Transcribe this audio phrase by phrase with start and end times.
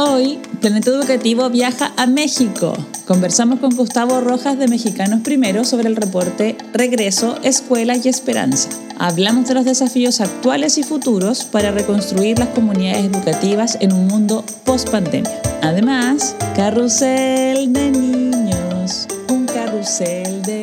[0.00, 2.72] Hoy, Planeta Educativo viaja a México.
[3.04, 8.68] Conversamos con Gustavo Rojas de Mexicanos Primero sobre el reporte Regreso, Escuela y Esperanza.
[8.96, 14.44] Hablamos de los desafíos actuales y futuros para reconstruir las comunidades educativas en un mundo
[14.64, 15.42] post-pandemia.
[15.62, 20.57] Además, carrusel de niños, un carrusel del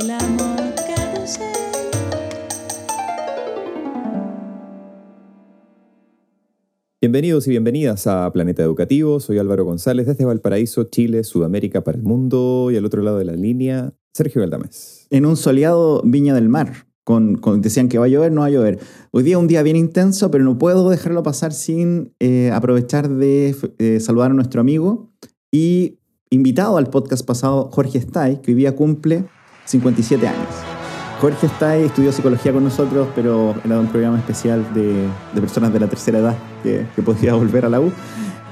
[7.05, 9.19] Bienvenidos y bienvenidas a Planeta Educativo.
[9.19, 13.25] Soy Álvaro González desde Valparaíso, Chile, Sudamérica para el mundo y al otro lado de
[13.25, 15.05] la línea, Sergio Galdames.
[15.11, 16.87] En un soleado Viña del Mar.
[17.03, 18.79] Con, decían que va a llover, no va a llover.
[19.11, 23.55] Hoy día un día bien intenso, pero no puedo dejarlo pasar sin eh, aprovechar de
[23.77, 25.11] eh, saludar a nuestro amigo
[25.51, 25.99] y
[26.31, 29.25] invitado al podcast pasado, Jorge Stay, que hoy día cumple
[29.65, 30.74] 57 años.
[31.21, 35.07] Jorge está estudió psicología con nosotros, pero era un programa especial de,
[35.39, 37.91] personas de la tercera edad que, podía volver a la U.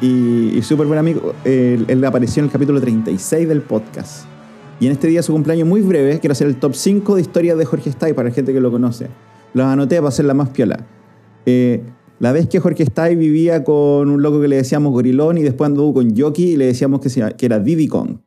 [0.01, 1.33] Y, súper buen amigo.
[1.43, 4.25] Él, apareció en el capítulo 36 del podcast.
[4.79, 7.57] Y en este día, su cumpleaños muy breve, quiero hacer el top 5 de historias
[7.57, 9.07] de Jorge Stay para la gente que lo conoce.
[9.53, 10.85] Los anoté para hacer la más piola.
[11.45, 11.83] Eh,
[12.19, 15.67] la vez que Jorge Stay vivía con un loco que le decíamos Gorilón y después
[15.67, 18.19] anduvo con Yoki y le decíamos que, que era Diddy Kong.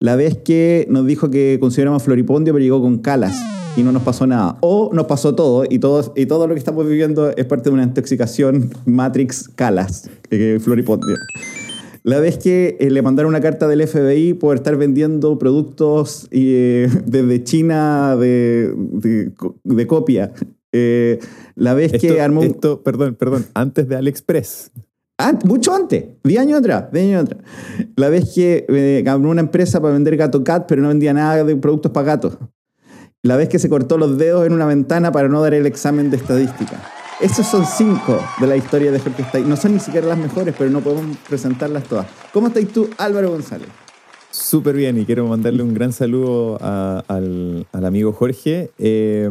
[0.00, 3.36] La vez que nos dijo que consideramos Floripondio pero llegó con Calas
[3.76, 4.56] y no nos pasó nada.
[4.60, 7.74] O nos pasó todo y todo, y todo lo que estamos viviendo es parte de
[7.74, 11.16] una intoxicación Matrix Calas, que Floripondio.
[12.02, 16.88] La vez que eh, le mandaron una carta del FBI por estar vendiendo productos eh,
[17.06, 18.74] desde China de,
[19.64, 20.32] de, copia.
[20.72, 21.18] Eh,
[21.54, 22.42] la vez que armó...
[22.42, 24.70] Esto, perdón, perdón, antes de AliExpress.
[25.44, 27.40] mucho antes, 10 años atrás, 10 años atrás.
[27.96, 31.56] La vez que armó una empresa para vender gato cat, pero no vendía nada de
[31.56, 32.36] productos para gatos
[33.24, 36.10] la vez que se cortó los dedos en una ventana para no dar el examen
[36.10, 36.78] de estadística.
[37.22, 39.44] Esos son cinco de la historia de Jorge Stay.
[39.44, 42.06] No son ni siquiera las mejores, pero no podemos presentarlas todas.
[42.34, 43.68] ¿Cómo estás tú, Álvaro González?
[44.30, 48.72] Súper bien y quiero mandarle un gran saludo al, amigo Jorge.
[48.78, 49.30] Eh,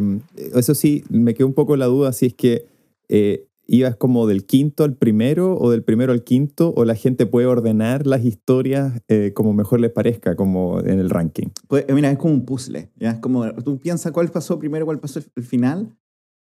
[0.54, 2.66] eso sí, me quedó un poco la duda si es que
[3.08, 7.26] eh, ibas como del quinto al primero o del primero al quinto o la gente
[7.26, 11.48] puede ordenar las historias eh, como mejor les parezca, como en el ranking?
[11.68, 13.12] Pues mira, es como un puzzle, ¿ya?
[13.12, 15.96] Es como, tú piensas cuál pasó primero, cuál pasó el final.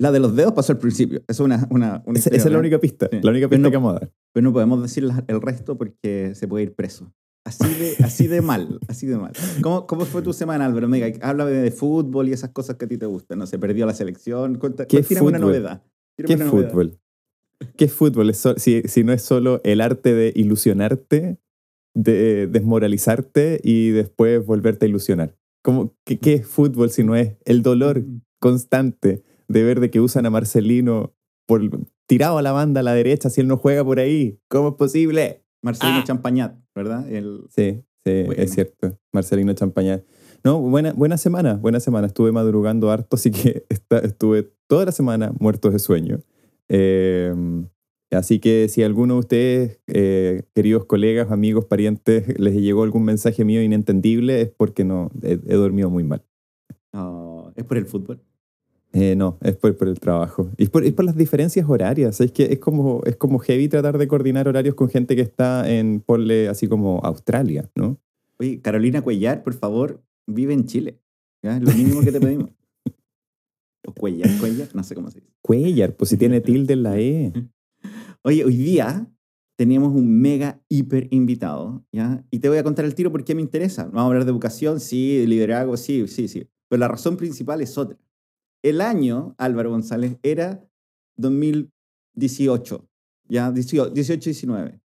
[0.02, 1.22] La de los dedos pasó al principio.
[1.28, 4.12] Es una, una, esa, es la única pista, la única pista que vamos a dar.
[4.34, 7.12] Pero no podemos decir el resto porque se puede ir preso.
[7.46, 9.34] Así de, así de mal, así de mal.
[9.62, 10.88] ¿Cómo, ¿Cómo fue tu semana, Álvaro?
[11.22, 13.40] háblame de fútbol y esas cosas que a ti te gustan.
[13.40, 14.60] No se perdió la selección.
[14.88, 15.84] ¿Qué una novedad.
[16.26, 17.00] ¿Qué fútbol?
[17.76, 18.34] ¿Qué es fútbol?
[18.34, 21.38] si, si, no es solo el arte de ilusionarte,
[21.94, 25.36] de desmoralizarte y después volverte a ilusionar.
[25.62, 28.04] ¿Cómo, qué, qué, es fútbol si no es el dolor
[28.40, 31.14] constante de ver de que usan a Marcelino
[31.46, 31.62] por,
[32.08, 34.40] tirado a la banda a la derecha si él no juega por ahí?
[34.48, 35.44] ¿Cómo es posible?
[35.62, 36.04] Marcelino ah.
[36.06, 37.06] Champañat, ¿verdad?
[37.50, 38.98] Sí, sí, es cierto.
[39.12, 40.04] Marcelino Champañat.
[40.44, 42.08] No, buena, buena semana, buena semana.
[42.08, 43.66] Estuve madrugando harto, así que
[44.04, 46.20] estuve toda la semana muerto de sueño.
[46.68, 47.68] Em,
[48.12, 53.44] así que si alguno de ustedes, eh, queridos colegas, amigos, parientes, les llegó algún mensaje
[53.44, 56.24] mío inentendible, es porque no, he, dormido muy mal.
[57.56, 58.22] ¿Es por el fútbol?
[58.94, 60.50] Eh, no, es por, por, el trabajo.
[60.58, 62.22] Y es por, es por, las diferencias horarias.
[62.22, 65.70] Es que es como, es como heavy tratar de coordinar horarios con gente que está
[65.70, 68.00] en, ponle así como Australia, ¿no?
[68.40, 70.02] Oye, Carolina Cuellar, por favor,
[70.34, 71.02] vive en Chile.
[71.42, 72.50] Es lo mínimo que te pedimos.
[73.88, 75.32] O Cuellar, Cuellar, no sé cómo se dice.
[75.42, 77.34] Cuellar, pues si tiene tilde en la E.
[78.24, 79.10] Oye, hoy día
[79.58, 82.26] teníamos un mega hiper invitado, ¿ya?
[82.30, 83.86] Y te voy a contar el tiro porque me interesa.
[83.86, 86.50] Vamos a hablar de educación, sí, de liderazgo, sí, sí, sí.
[86.68, 87.98] Pero la razón principal es otra.
[88.62, 90.66] El año, Álvaro González, era
[91.18, 92.90] 2018,
[93.30, 93.52] ¿ya?
[93.52, 94.82] 18-19.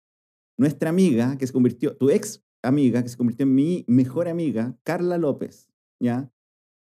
[0.58, 4.75] Nuestra amiga, que se convirtió, tu ex amiga, que se convirtió en mi mejor amiga,
[4.83, 6.31] Carla López, ¿ya?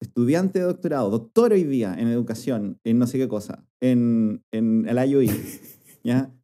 [0.02, 4.86] estudiante de doctorado, doctor hoy día en educación, en no sé qué cosa, en, en
[4.88, 5.30] el IOI,
[6.04, 6.34] ¿ya?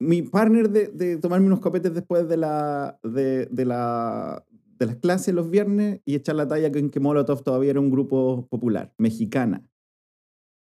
[0.00, 4.44] Mi partner de, de, tomarme unos copetes después de, la, de, de, la,
[4.78, 7.90] de las clases los viernes y echar la talla en que Molotov todavía era un
[7.90, 9.66] grupo popular, mexicana.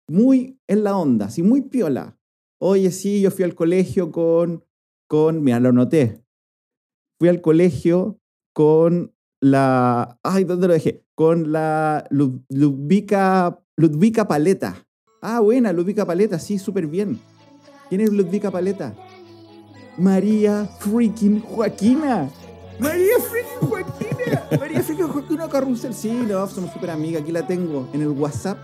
[0.10, 2.18] Muy en la onda, así muy piola.
[2.60, 4.64] Oye, sí, yo fui al colegio con,
[5.08, 6.24] con, mira, lo noté.
[7.20, 8.20] Fui al colegio
[8.54, 11.04] con la, ay, ¿dónde lo dejé?
[11.16, 14.86] Con la Ludvika, Ludvika Paleta.
[15.22, 17.20] Ah, buena, Ludvika Paleta, sí, súper bien.
[17.90, 18.96] ¿Quién es Ludvika Paleta?
[19.98, 22.30] María freaking Joaquina.
[22.80, 24.44] María freaking Joaquina.
[24.60, 25.94] María freaking Joaquina Carrusel.
[25.96, 27.24] Sí, no, somos súper amigas.
[27.24, 28.60] Aquí la tengo en el WhatsApp.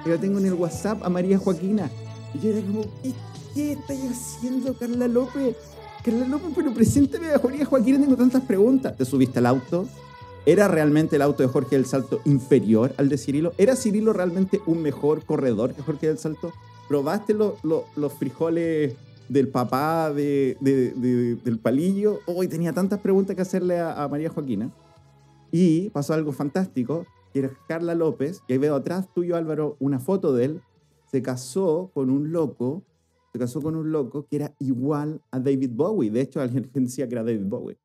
[0.00, 1.90] Aquí la tengo en el WhatsApp a María Joaquina.
[2.34, 3.14] Y yo era como, ¿qué,
[3.54, 5.56] qué estáis haciendo, Carla López?
[6.54, 8.96] Pero preséntame a Jorge Joaquín, tengo tantas preguntas.
[8.96, 9.86] ¿Te subiste al auto?
[10.46, 13.52] ¿Era realmente el auto de Jorge del Salto inferior al de Cirilo?
[13.58, 16.52] ¿Era Cirilo realmente un mejor corredor que Jorge del Salto?
[16.88, 18.94] ¿Probaste los frijoles
[19.28, 20.56] del papá de,
[21.44, 22.20] del palillo?
[22.24, 24.70] Hoy tenía tantas preguntas que hacerle a, María Joaquina.
[25.52, 29.98] Y pasó algo fantástico, que era Carla López, y ahí veo atrás tuyo Álvaro una
[29.98, 30.62] foto de él,
[31.10, 32.82] se casó con un loco,
[33.38, 36.10] se casó con un loco que era igual a David Bowie.
[36.10, 37.78] De hecho, alguien decía que era David Bowie.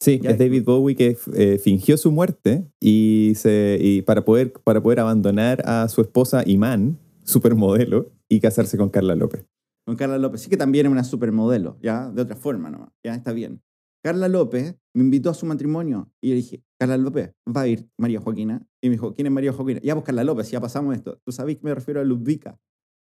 [0.00, 4.82] Sí, es David Bowie que eh, fingió su muerte y, se, y para, poder, para
[4.82, 9.46] poder abandonar a su esposa Iman, supermodelo, y casarse con Carla López.
[9.86, 10.42] Con Carla López.
[10.42, 13.62] Sí que también es una supermodelo, ya, de otra forma nomás, ya está bien.
[14.04, 17.88] Carla López me invitó a su matrimonio y le dije, Carla López, va a ir
[17.96, 18.66] María Joaquina.
[18.82, 19.80] Y me dijo, ¿quién es María Joaquina?
[19.82, 21.18] Ya, pues Carla López, ya pasamos esto.
[21.24, 22.58] ¿Tú sabes que me refiero a Ludvika?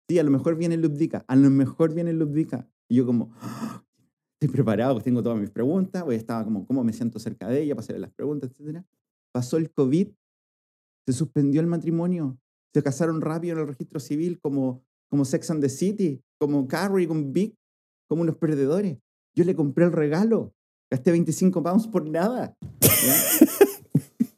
[0.09, 2.69] Sí, a lo mejor viene Ludvika, a lo mejor viene Ludvika.
[2.89, 3.33] Y yo como,
[4.35, 7.75] estoy preparado, tengo todas mis preguntas, pues estaba como, ¿cómo me siento cerca de ella
[7.79, 8.85] hacerle las preguntas, etcétera.
[9.33, 10.09] Pasó el COVID,
[11.07, 12.39] se suspendió el matrimonio,
[12.75, 17.09] se casaron rápido en el registro civil como, como Sex and the City, como Carrie
[17.09, 17.57] con Big,
[18.07, 18.99] como unos perdedores.
[19.35, 20.55] Yo le compré el regalo,
[20.91, 22.57] gasté 25 pounds por nada.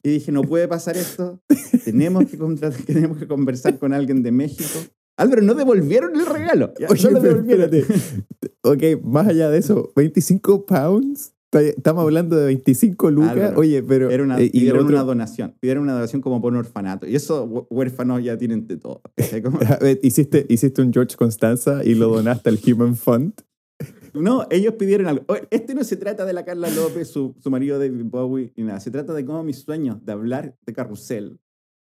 [0.04, 1.40] y dije, no puede pasar esto,
[1.84, 2.36] tenemos que,
[2.86, 4.78] tenemos que conversar con alguien de México
[5.16, 6.74] Álvaro, no devolvieron el regalo.
[6.88, 7.70] Oye, no devolvieron.
[8.62, 11.32] ok, más allá de eso, 25 pounds.
[11.52, 13.54] Estamos hablando de 25 lucas.
[13.56, 14.10] Oye, pero.
[14.10, 15.54] Era una, eh, pidieron una donación.
[15.58, 17.06] Pidieron una donación como por un orfanato.
[17.06, 19.00] Y esos huérfanos ya tienen de todo.
[20.02, 23.32] ¿Hiciste, hiciste un George Constanza y lo donaste al Human Fund.
[24.12, 25.24] No, ellos pidieron algo.
[25.50, 28.80] Este no se trata de la Carla López, su, su marido David Bowie, ni nada.
[28.80, 31.38] Se trata de cómo mis sueños de hablar de carrusel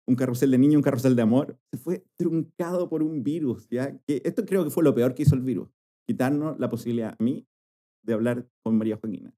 [0.06, 3.69] un carrusel de niño, un carrusel de amor, se fue truncado por un virus.
[3.69, 3.97] ¿ya?
[4.06, 5.69] Que esto creo que fue lo peor que hizo el virus,
[6.06, 7.47] quitarnos la posibilidad a mí
[8.03, 9.35] de hablar con María Joaquina.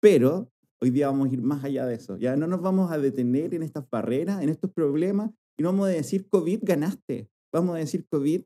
[0.00, 2.16] Pero hoy día vamos a ir más allá de eso.
[2.16, 5.88] Ya no nos vamos a detener en estas barreras, en estos problemas, y no vamos
[5.88, 7.28] a decir, COVID, ganaste.
[7.52, 8.42] Vamos a decir, COVID,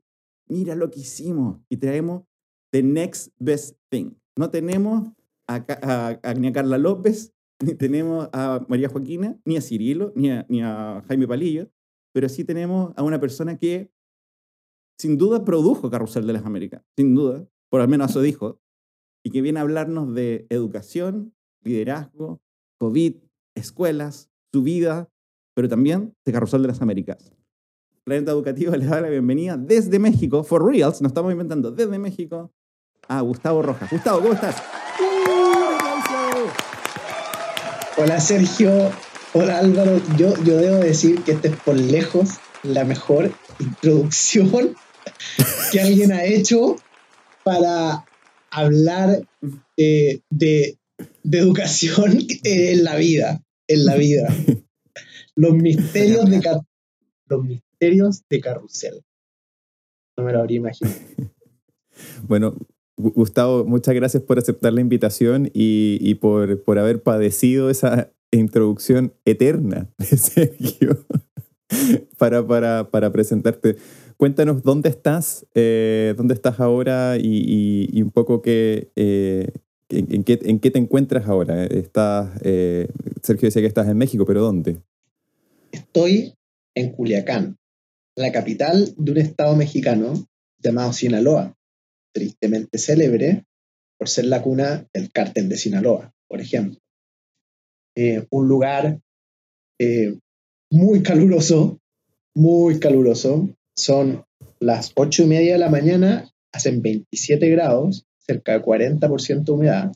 [0.49, 1.61] mira lo que hicimos.
[1.69, 2.25] Y traemos
[2.73, 4.13] the next best thing.
[4.37, 5.13] No tenemos
[5.47, 7.36] a, a, a Carla López
[7.79, 11.71] tenemos a María Joaquina, ni a Cirilo, ni a, ni Jaime Palillo,
[12.13, 13.91] pero sí tenemos a una persona que
[14.99, 18.61] sin duda produjo Carrusel de las Américas, sin duda, por al menos eso dijo,
[19.25, 22.41] y que viene a hablarnos de educación, liderazgo,
[22.79, 23.17] COVID,
[23.55, 25.11] escuelas, su vida,
[25.55, 27.33] pero también de Carrusel de las Américas.
[28.05, 32.53] Planeta Educativo les da la bienvenida desde México, for reals, nos estamos inventando desde México,
[33.09, 33.91] a Gustavo Rojas.
[33.91, 34.63] Gustavo, ¿cómo estás?
[37.99, 38.93] Hola Sergio,
[39.33, 40.03] hola Álvaro.
[40.19, 42.29] Yo, yo debo decir que esta es por lejos
[42.63, 44.77] la mejor introducción
[45.73, 46.77] que alguien ha hecho
[47.43, 48.05] para
[48.51, 49.27] hablar
[49.79, 50.79] eh, de,
[51.25, 54.29] educación en la vida, en la vida.
[55.35, 56.43] Los misterios de,
[57.29, 59.05] los misterios de carrusel.
[60.19, 60.97] No me lo habría imaginado.
[62.25, 62.57] Bueno,
[62.97, 69.91] Gustavo, muchas gracias por aceptar la invitación y, por, por, haber padecido esa introducción eterna
[69.99, 71.05] de Sergio
[72.19, 73.77] para, para, para presentarte.
[74.17, 79.49] Cuéntanos dónde estás, eh, dónde estás ahora y, un poco qué, eh,
[79.91, 81.67] en, qué, en, qué, te encuentras ahora.
[81.67, 82.89] Estás, eh,
[83.23, 84.81] Sergio decía que estás en México, pero ¿dónde?
[85.71, 86.33] Estoy
[86.75, 87.59] en Culiacán,
[88.17, 90.15] la capital de un estado mexicano
[90.63, 91.56] llamado Sinaloa
[92.17, 93.45] tristemente célebre
[93.99, 96.81] por ser la cuna del cártel de Sinaloa, por ejemplo.
[97.95, 99.01] Eh, un lugar
[99.79, 100.17] eh,
[100.71, 101.79] muy caluroso,
[102.35, 103.51] muy caluroso.
[103.77, 104.25] Son
[104.61, 109.93] las ocho y media de la mañana, hacen 27 grados, cerca de 40% de humedad.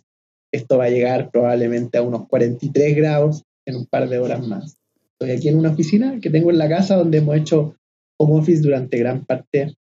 [0.53, 4.77] Esto va a llegar probablemente a unos 43 grados en un par de horas más.
[5.13, 7.77] Estoy aquí en una oficina que tengo en la casa donde hemos hecho
[8.19, 9.75] home office durante gran parte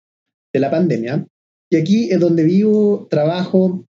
[0.53, 1.25] de la pandemia.
[1.69, 3.86] Y aquí es donde vivo, trabajo,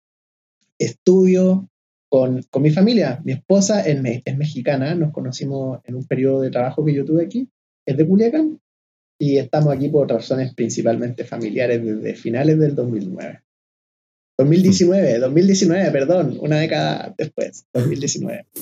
[0.78, 1.68] estudio
[2.08, 3.20] con, mi familia.
[3.24, 7.24] Mi esposa es, es, mexicana, nos conocimos en un periodo de trabajo que yo tuve
[7.24, 7.48] aquí,
[7.84, 8.60] es de Culiacán,
[9.18, 13.42] y estamos aquí por razones principalmente familiares desde finales del 2009.
[14.38, 18.46] 2019, 2019, perdón, una década después, 2019.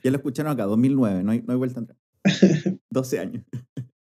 [0.00, 1.98] Ya lo escucharon acá, 2009, no hay, no hay vuelta atrás.
[2.90, 3.44] 12 años.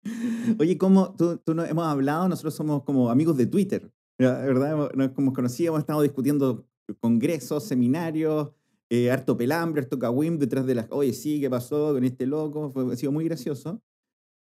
[0.58, 2.30] Oye, ¿cómo tú, tú no, hemos hablado?
[2.30, 3.92] Nosotros somos como amigos de Twitter.
[4.18, 4.92] ¿Verdad?
[5.14, 6.66] Como conocíamos, estamos discutiendo
[7.00, 8.50] congresos, seminarios,
[8.90, 12.72] eh, harto pelambre, harto cagüim detrás de las, oye, sí, ¿qué pasó con este loco?
[12.72, 13.82] Fue, ha sido muy gracioso.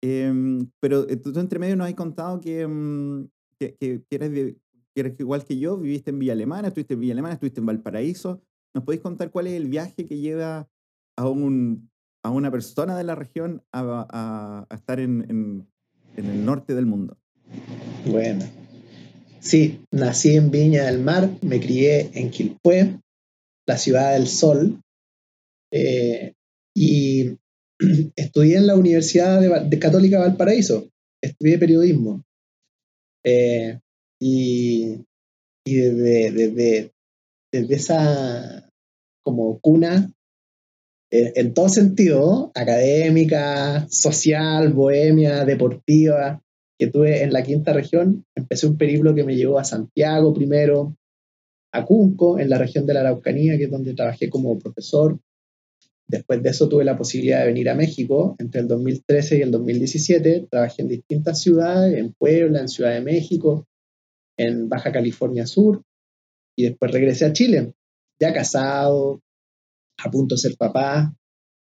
[0.02, 4.56] Em, pero eh, tú, entre medio nos has contado que, mm, que, que, eres
[4.94, 7.66] que eres igual que yo, viviste en Villa Alemana, estuviste en Villa Alemana, estuviste en
[7.66, 8.42] Valparaíso.
[8.74, 10.68] ¿Nos podéis contar cuál es el viaje que lleva
[11.16, 11.90] a, un,
[12.22, 15.68] a una persona de la región a, a, estar en, en,
[16.16, 17.18] en, el norte del mundo?
[18.06, 18.44] Bueno,
[19.40, 23.00] sí, nací en Viña del Mar, me crié en Quilpué,
[23.66, 24.80] la ciudad del sol,
[25.72, 26.34] eh,
[26.74, 27.38] y
[28.16, 30.88] estudié en la Universidad de, Católica Valparaíso,
[31.22, 32.24] estudié periodismo.
[33.24, 33.78] Eh,
[34.20, 35.04] y,
[35.66, 36.92] y desde, desde,
[37.52, 38.70] desde, esa
[39.22, 40.12] como cuna,
[41.10, 46.42] eh, en todo sentido, académica, social, bohemia, deportiva,
[46.80, 50.96] que tuve en la quinta región, empecé un periplo que me llevó a Santiago primero,
[51.72, 55.20] a Cunco, en la región de la Araucanía, que es donde trabajé como profesor,
[56.10, 59.52] Después de eso tuve la posibilidad de venir a México entre el 2013 y el
[59.52, 60.48] 2017.
[60.50, 63.68] Trabajé en distintas ciudades, en Puebla, en Ciudad de México,
[64.36, 65.84] en Baja California Sur.
[66.58, 67.74] Y después regresé a Chile,
[68.20, 69.20] ya casado,
[69.98, 71.14] a punto de ser papá,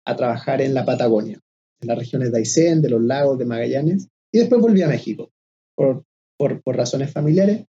[0.04, 1.40] a trabajar en la Patagonia,
[1.80, 4.08] en las regiones de Aysén, de los lagos de Magallanes.
[4.34, 5.30] Y después volví a México,
[5.76, 6.02] por,
[6.36, 7.66] por, por razones familiares,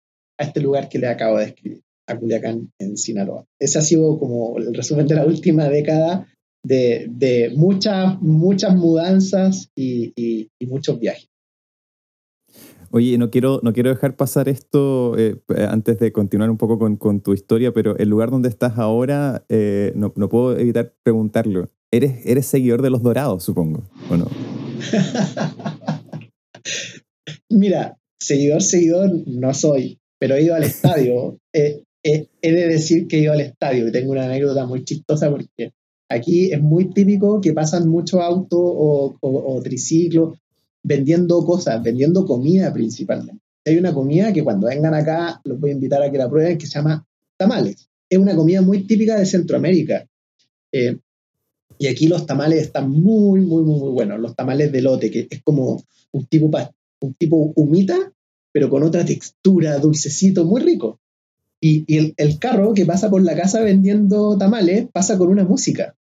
[0.40, 3.44] a este lugar que le acabo de describir, a Culiacán, en Sinaloa.
[3.60, 6.26] Ese ha sido como el resumen de la última década
[6.64, 11.28] de, muchas, muchas mudanzas y, muchos viajes.
[12.90, 15.36] Oye, no quiero, no quiero dejar pasar esto eh,
[15.68, 19.92] antes de continuar un poco con, tu historia, pero el lugar donde estás ahora, eh,
[19.94, 21.70] no, puedo evitar preguntarlo.
[21.92, 24.26] ¿Eres, ¿Eres seguidor de los dorados, supongo, o no?
[27.50, 31.38] Mira, seguidor, seguidor no soy, pero he ido al estadio.
[31.52, 35.72] he de decir que he ido al estadio y tengo una anécdota muy chistosa porque
[36.10, 40.38] Aquí es muy típico que pasan muchos autos o, triciclos
[40.82, 43.42] vendiendo cosas, vendiendo comida principalmente.
[43.66, 46.56] Hay una comida que cuando vengan acá los voy a invitar a que la prueben
[46.56, 47.90] que se llama tamales.
[48.08, 50.06] Es una comida muy típica de Centroamérica.
[50.72, 50.96] Eh,
[51.78, 54.20] y aquí los tamales están muy, muy, muy, buenos.
[54.20, 56.50] Los tamales de lote, que es como un tipo,
[57.00, 58.12] un tipo humita,
[58.52, 61.00] pero con otra textura, dulcecito, muy rico.
[61.60, 65.96] Y, el, el, carro que pasa por la casa vendiendo tamales pasa con una música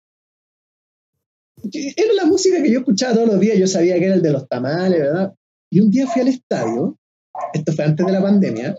[1.71, 4.31] era la música que yo escuchaba todos los días, yo sabía que era el de
[4.31, 5.33] los tamales, ¿verdad?
[5.71, 6.97] Y un día fui al estadio,
[7.53, 8.75] esto fue antes de la pandemia,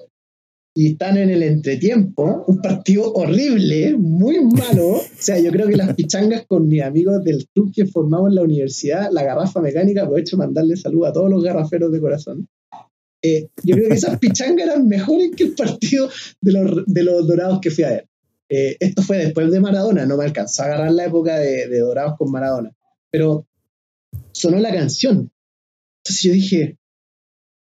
[0.78, 4.88] y están en el entretiempo, un partido horrible, muy malo.
[4.88, 8.35] O sea, yo creo que las pichangas con mis amigos del club que formamos en
[8.35, 12.47] la universidad, la garrafa mecánica, aprovecho mandarle salud a todos los garraferos de corazón.
[13.23, 16.11] Eh, yo creo que esas pichangas eran mejores que el partido
[16.42, 18.09] de los, de los dorados que fui a ver.
[18.50, 22.16] Eh, esto fue después de Maradona, no me alcanzó a agarrar la época de, Dorados
[22.18, 22.71] con Maradona,
[23.11, 23.47] pero
[24.30, 25.30] sonó la canción.
[26.04, 26.76] Entonces yo dije,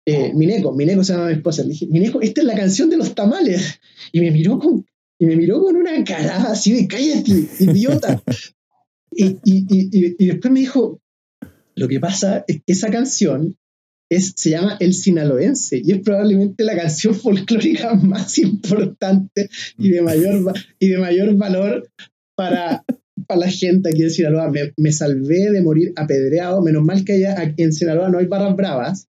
[0.07, 2.97] eh, Mineco, Mineco se llama mi esposa, le dije, Mineco, esta es la canción de
[2.97, 3.81] los tamales.
[4.13, 4.85] Y me miró con,
[5.19, 8.23] y me miró con una cara así de cállate, idiota.
[9.13, 11.01] y, y después me dijo,
[11.75, 13.57] lo que pasa es que esa canción
[14.21, 20.53] se llama El Sinaloense y es probablemente la canción folclórica más importante y de mayor,
[20.79, 21.89] y de mayor valor
[22.35, 22.85] para,
[23.27, 24.53] para la gente aquí en Sinaloa.
[24.77, 29.09] Me, salvé de morir apedreado, menos mal que allá en Sinaloa no hay barras bravas,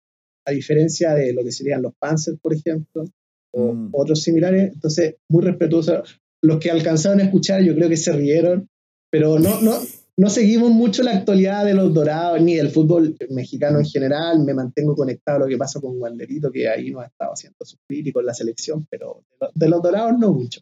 [0.46, 3.06] a diferencia de lo que serían los Panzers, por ejemplo,
[3.52, 3.90] o mm.
[3.94, 4.74] otros similares.
[4.74, 6.04] Entonces, muy respetuoso.
[6.42, 8.70] Los que alcanzaron a escuchar, yo creo que se rieron,
[9.10, 9.80] pero no, no,
[10.18, 14.44] no seguimos mucho la actualidad de los dorados ni del fútbol mexicano en general.
[14.46, 17.58] Me mantengo conectado a lo que pasa con Wanderito, que ahí no ha estado haciendo
[17.62, 19.24] sus críticos en la selección, pero
[19.54, 20.62] de, los dorados no mucho.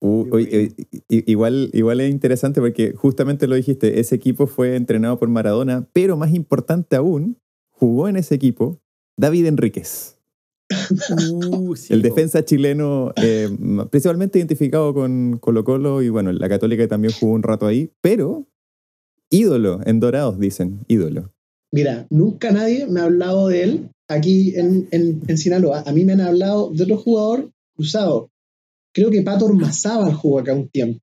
[0.00, 0.70] Uh, eh,
[1.08, 6.16] igual, igual es interesante porque justamente lo dijiste, ese equipo fue entrenado por Maradona, pero
[6.16, 7.36] más importante aún,
[7.78, 8.80] jugó en ese equipo
[9.16, 10.16] David Enríquez.
[11.32, 13.48] Uh, el defensa chileno, eh,
[13.90, 18.46] principalmente identificado con Colo Colo y bueno, la Católica también jugó un rato ahí, pero
[19.30, 21.32] ídolo, en Dorados dicen, ídolo.
[21.72, 25.84] Mira, nunca nadie me ha hablado de él aquí en, en, Sinaloa.
[25.86, 28.30] A mí me han hablado de otro jugador cruzado.
[28.94, 31.00] Creo que Pato Ormazábal jugó acá un tiempo.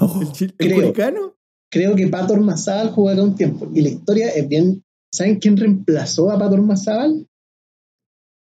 [0.00, 1.34] Oh, ¿El, creo,
[1.70, 3.68] creo que Pato Ormazábal jugó acá un tiempo.
[3.74, 4.84] Y la historia es bien.
[5.12, 7.26] ¿Saben quién reemplazó a Pato Ormazábal?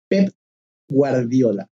[0.09, 0.33] Pep
[0.89, 1.69] Guardiola.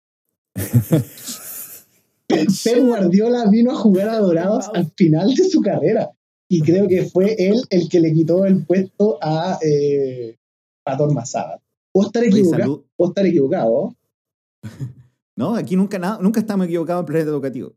[2.27, 2.49] Pep
[2.81, 6.11] Guardiola vino a jugar a Dorados al final de su carrera
[6.49, 10.37] y creo que fue él el que le quitó el puesto a eh,
[10.83, 11.61] Pator Masada.
[11.91, 12.85] Puedo estar equivocado.
[12.95, 13.95] Puedo estar equivocado.
[15.37, 17.75] No, aquí nunca, nada, nunca estamos equivocados en el planeta educativo.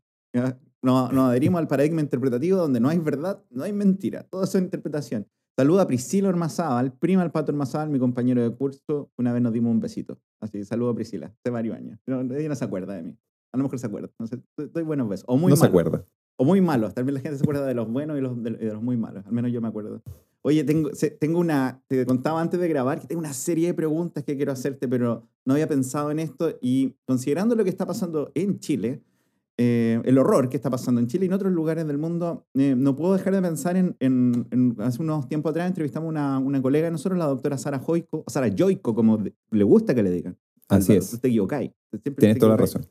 [0.81, 5.27] Nos, adherimos al paradigma interpretativo donde no hay verdad, no hay mentira, todo es interpretación.
[5.59, 9.11] Saluda a Priscila Ormazábal, prima del Pato Ormazábal, mi compañero de curso.
[9.17, 10.17] Una vez nos dimos un besito.
[10.39, 11.99] Así, saludo a Priscila, hace varios años.
[12.07, 13.17] No, ella no se acuerda de mí.
[13.51, 14.09] A lo mejor se acuerda.
[14.17, 15.25] No sé, doy buenos besos.
[15.27, 16.05] O muy no se acuerda.
[16.37, 16.93] O muy malos.
[16.93, 18.95] Tal vez la gente se acuerda de los buenos y los, de, de los muy
[18.95, 19.25] malos.
[19.25, 20.01] Al menos yo me acuerdo.
[20.43, 24.23] Oye, tengo, tengo una, te contaba antes de grabar que tengo una serie de preguntas
[24.23, 28.31] que quiero hacerte, pero no había pensado en esto y considerando lo que está pasando
[28.33, 29.03] en Chile,
[29.61, 32.75] eh, el horror que está pasando en Chile y en otros lugares del mundo, eh,
[32.77, 36.39] no puedo dejar de pensar en, en- en- hace unos tiempos atrás entrevistamos a una,
[36.39, 40.01] una colega de nosotros, la doctora Sara Joico, Sara Joico, como de- le gusta que
[40.01, 40.37] le digan.
[40.69, 41.19] Así No, es.
[41.19, 41.71] Te equivocáis.
[42.17, 42.85] Tienes toda la razón.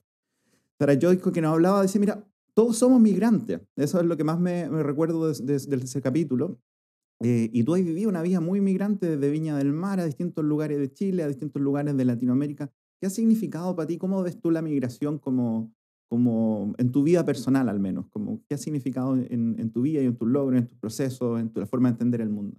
[0.79, 2.23] Sara Joico que nos hablaba, dice, mira,
[2.53, 3.61] todos somos migrantes.
[3.77, 6.59] Eso es lo que más me, me recuerdo de, de- de ese capítulo.
[7.21, 10.45] Eh, y tú has vivido una vida muy migrante desde Viña del Mar a distintos
[10.45, 12.71] lugares de Chile, a distintos lugares de Latinoamérica.
[13.01, 13.97] ¿Qué ha significado para ti?
[13.97, 15.73] ¿Cómo ves tú la migración como,
[16.09, 18.07] como en tu vida personal al menos?
[18.11, 21.41] Como, ¿Qué ha significado en, en tu vida y en tus logros, en tus procesos,
[21.41, 22.57] en tu, la forma de entender el mundo?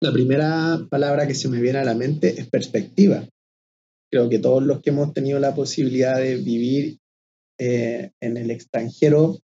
[0.00, 3.26] La primera palabra que se me viene a la mente es perspectiva.
[4.10, 6.98] Creo que todos los que hemos tenido la posibilidad de vivir
[7.58, 9.38] eh, en el extranjero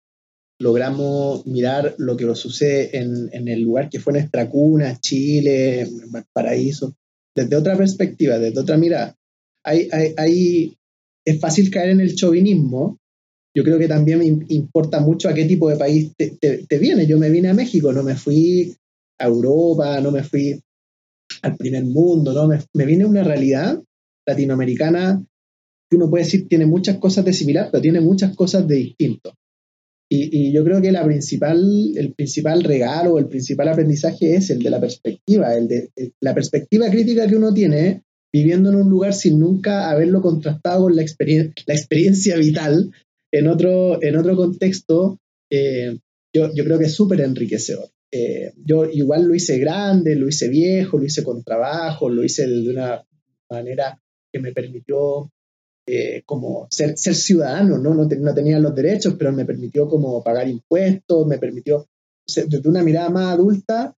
[0.61, 6.95] logramos mirar lo que sucede en, en el lugar que fue nuestra cuna, Chile, Valparaíso,
[7.35, 9.17] desde otra perspectiva, desde otra mirada.
[9.65, 10.77] Hay, hay, hay-
[11.27, 12.99] es fácil caer en el chauvinismo.
[13.55, 16.67] Yo creo que también me im- importa mucho a qué tipo de país te, te,
[16.67, 17.07] te viene.
[17.07, 18.75] Yo me vine a México, no me fui
[19.21, 20.59] a Europa, no me fui
[21.43, 22.47] al primer mundo, ¿no?
[22.47, 23.83] Me, me vine a una realidad
[24.27, 25.25] latinoamericana
[25.91, 29.35] que uno puede decir tiene muchas cosas de similar, pero tiene muchas cosas de distinto.
[30.11, 31.63] Y, y yo creo que la principal,
[31.97, 36.35] el principal regalo, el principal aprendizaje es el de la perspectiva, el de el- la
[36.35, 38.03] perspectiva crítica que uno tiene
[38.33, 42.91] viviendo en un lugar sin nunca haberlo contrastado con la, experien- la experiencia vital
[43.33, 45.19] en otro, en otro contexto,
[45.51, 45.99] eh,
[46.35, 47.91] yo, yo creo que es súper enriquecedor.
[48.11, 52.47] Eh, yo igual lo hice grande, lo hice viejo, lo hice con trabajo, lo hice
[52.47, 53.03] de una
[53.51, 53.99] manera
[54.33, 55.31] que me permitió
[55.87, 57.95] eh, como ser, ser ciudadano, ¿no?
[57.95, 61.87] No, no tenía los derechos, pero me permitió como pagar impuestos, me permitió,
[62.27, 63.95] desde una mirada más adulta,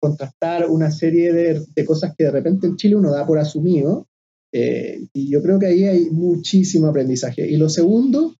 [0.00, 4.06] contrastar una serie de, de cosas que de repente en Chile uno da por asumido.
[4.52, 7.46] eh, y yo creo que ahí hay muchísimo aprendizaje.
[7.48, 8.34] Y lo segundo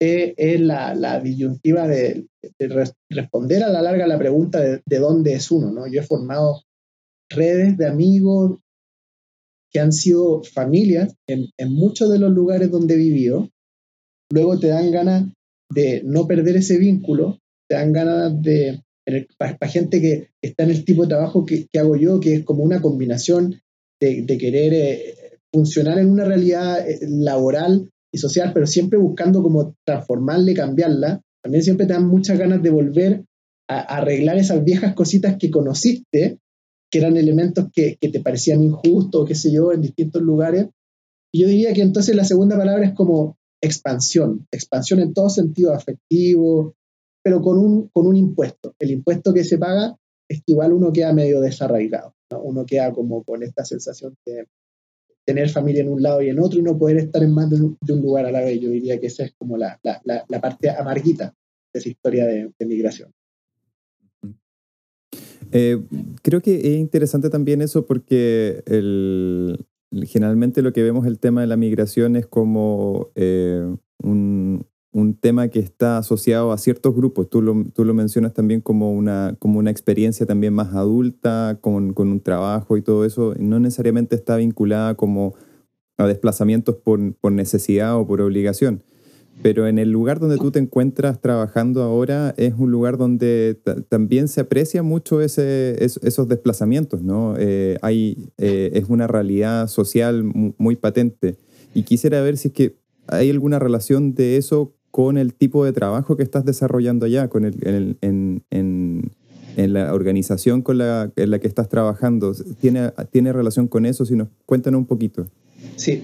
[0.00, 2.26] eh, es la, la disyuntiva de,
[2.58, 5.86] de res- responder a la larga la pregunta de, de dónde es uno, ¿no?
[5.86, 6.62] Yo he formado
[7.30, 8.58] redes de amigos
[9.72, 13.48] que han sido familias en, en muchos de los lugares donde he vivido.
[14.32, 15.24] Luego te dan ganas
[15.72, 17.38] de no perder ese vínculo,
[17.68, 18.82] te dan ganas de,
[19.38, 22.64] para gente que está en el tipo de trabajo que, hago yo, que es como
[22.64, 23.60] una combinación
[24.00, 25.14] de, querer eh,
[25.52, 31.22] funcionar en una realidad eh, laboral y social, pero siempre buscando como transformarla y cambiarla,
[31.42, 33.24] también siempre te dan muchas ganas de volver
[33.68, 36.38] a, arreglar esas viejas cositas que conociste,
[36.90, 40.66] que eran elementos que, que te parecían injustos, qué sé yo, en distintos lugares.
[41.32, 45.72] Y yo diría que entonces la segunda palabra es como expansión, expansión en todo sentido
[45.74, 46.74] afectivo,
[47.26, 48.76] pero con un, con un impuesto.
[48.78, 49.96] El impuesto que se paga
[50.28, 52.40] es que igual uno queda medio desarraigado, ¿no?
[52.40, 54.46] uno queda como con esta sensación de
[55.24, 57.56] tener familia en un lado y en otro y no poder estar en más de
[57.56, 58.60] un, lugar a la vez.
[58.60, 61.34] Yo diría que esa es como la, la, la, parte amarguita
[61.74, 63.12] de esa historia de, de migración.
[65.50, 65.82] Eh,
[66.22, 69.66] creo que es interesante también eso porque el,
[70.04, 73.66] generalmente lo que vemos el tema de la migración es como eh,
[74.00, 74.64] un,
[74.98, 77.28] un, tema que está asociado a ciertos grupos.
[77.28, 81.92] Tú lo, tú lo mencionas también como una, como una experiencia también más adulta, con,
[81.92, 83.34] con un trabajo y todo eso.
[83.38, 85.34] No necesariamente está vinculada como
[85.98, 88.82] a desplazamientos por, por necesidad o por obligación.
[89.42, 94.28] Pero en el lugar donde tú te encuentras trabajando ahora es un lugar donde también
[94.28, 97.34] se aprecia mucho ese, es, esos desplazamientos, ¿no?
[97.38, 101.36] Eh, hay, eh, es una realidad social muy, muy, patente.
[101.74, 102.76] Y quisiera ver si es que
[103.08, 107.44] hay alguna relación de eso con el tipo de trabajo que estás desarrollando allá, con
[107.44, 109.12] el, en,
[109.54, 112.34] la organización con la, en la que estás trabajando.
[112.62, 114.06] ¿Tiene, ¿Tiene relación con eso?
[114.06, 115.26] Si nos cuéntanos un poquito.
[115.76, 116.02] Sí,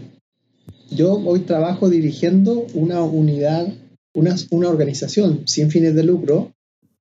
[0.90, 3.66] yo hoy trabajo dirigiendo una unidad,
[4.12, 6.52] una, una, organización sin fines de lucro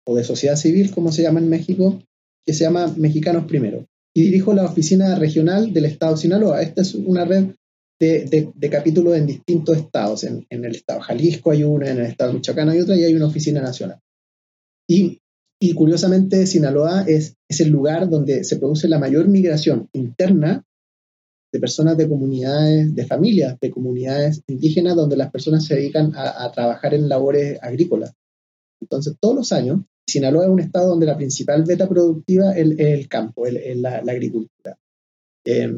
[0.06, 2.02] o de sociedad civil, como se llama en México,
[2.46, 3.86] que se llama Mexicanos Primero.
[4.16, 6.62] Y dirijo la oficina regional del Estado de Sinaloa.
[6.62, 7.48] Esta es una red
[8.02, 10.24] de, capítulos en distintos estados.
[10.24, 13.28] En, el Estado Jalisco hay una, en el Estado Michoacán hay otra y hay una
[13.28, 14.00] oficina nacional.
[14.88, 15.22] Y,
[15.76, 20.66] curiosamente, Sinaloa es, es el lugar donde se produce la mayor migración interna
[21.54, 26.52] de personas de comunidades, de familias, de comunidades indígenas, donde las personas se dedican a,
[26.52, 28.14] trabajar en labores agrícolas.
[28.82, 33.08] Entonces, todos los años, Sinaloa es un estado donde la principal beta productiva es el,
[33.08, 34.78] campo, el, el, la, la, agricultura.
[35.46, 35.72] Eh,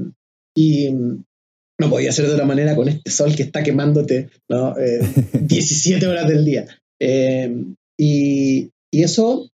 [0.55, 0.89] y,
[1.79, 4.75] no podía ser de otra manera con este sol que está quemándote ¿no?
[5.33, 6.65] 17 horas del día.
[7.97, 9.49] y, y eso,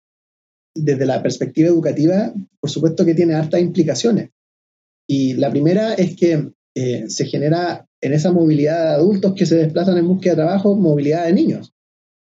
[0.75, 4.31] desde la perspectiva educativa, por supuesto que tiene hartas implicaciones.
[5.07, 9.55] Y la primera es que eh, se genera en esa movilidad de adultos que se
[9.55, 11.71] desplazan en búsqueda de trabajo, movilidad de niños.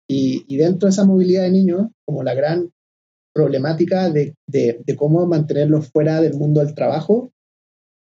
[0.09, 2.71] Y, y dentro de esa movilidad de niños, como la gran
[3.35, 7.33] problemática de, de, de, cómo mantenerlos fuera del mundo del trabajo,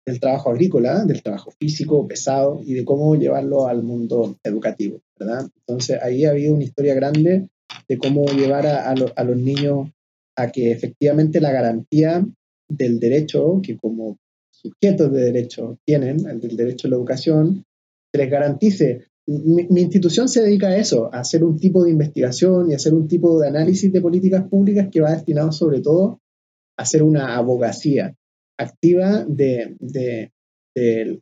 [0.04, 5.48] del trabajo agrícola, del trabajo físico, pesado, y de cómo llevarlo al mundo educativo, ¿verdad?
[5.60, 7.48] Entonces ahí ha habido una historia grande
[7.88, 9.88] de cómo llevar a, los niños
[10.36, 12.26] a que efectivamente la garantía
[12.68, 14.18] del derecho, que como
[14.50, 17.64] sujetos de derecho tienen, el del derecho a la educación,
[18.12, 19.06] se les garantice.
[19.26, 23.06] Mi, institución se dedica a eso, a hacer un tipo de investigación y hacer un
[23.06, 26.20] tipo de análisis de políticas públicas que va destinado sobre todo
[26.76, 28.16] a hacer una abogacía
[28.58, 30.32] activa de, de,
[30.74, 31.20] de,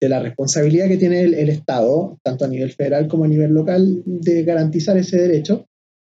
[0.00, 3.52] de la responsabilidad que tiene el, el, Estado, tanto a nivel federal como a nivel
[3.52, 5.66] local, de garantizar ese derecho,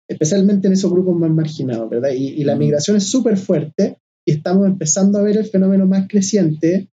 [0.10, 2.12] especialmente en esos grupos más marginados, ¿verdad?
[2.12, 6.08] Y, y la migración es súper fuerte y estamos empezando a ver el fenómeno más
[6.08, 6.90] creciente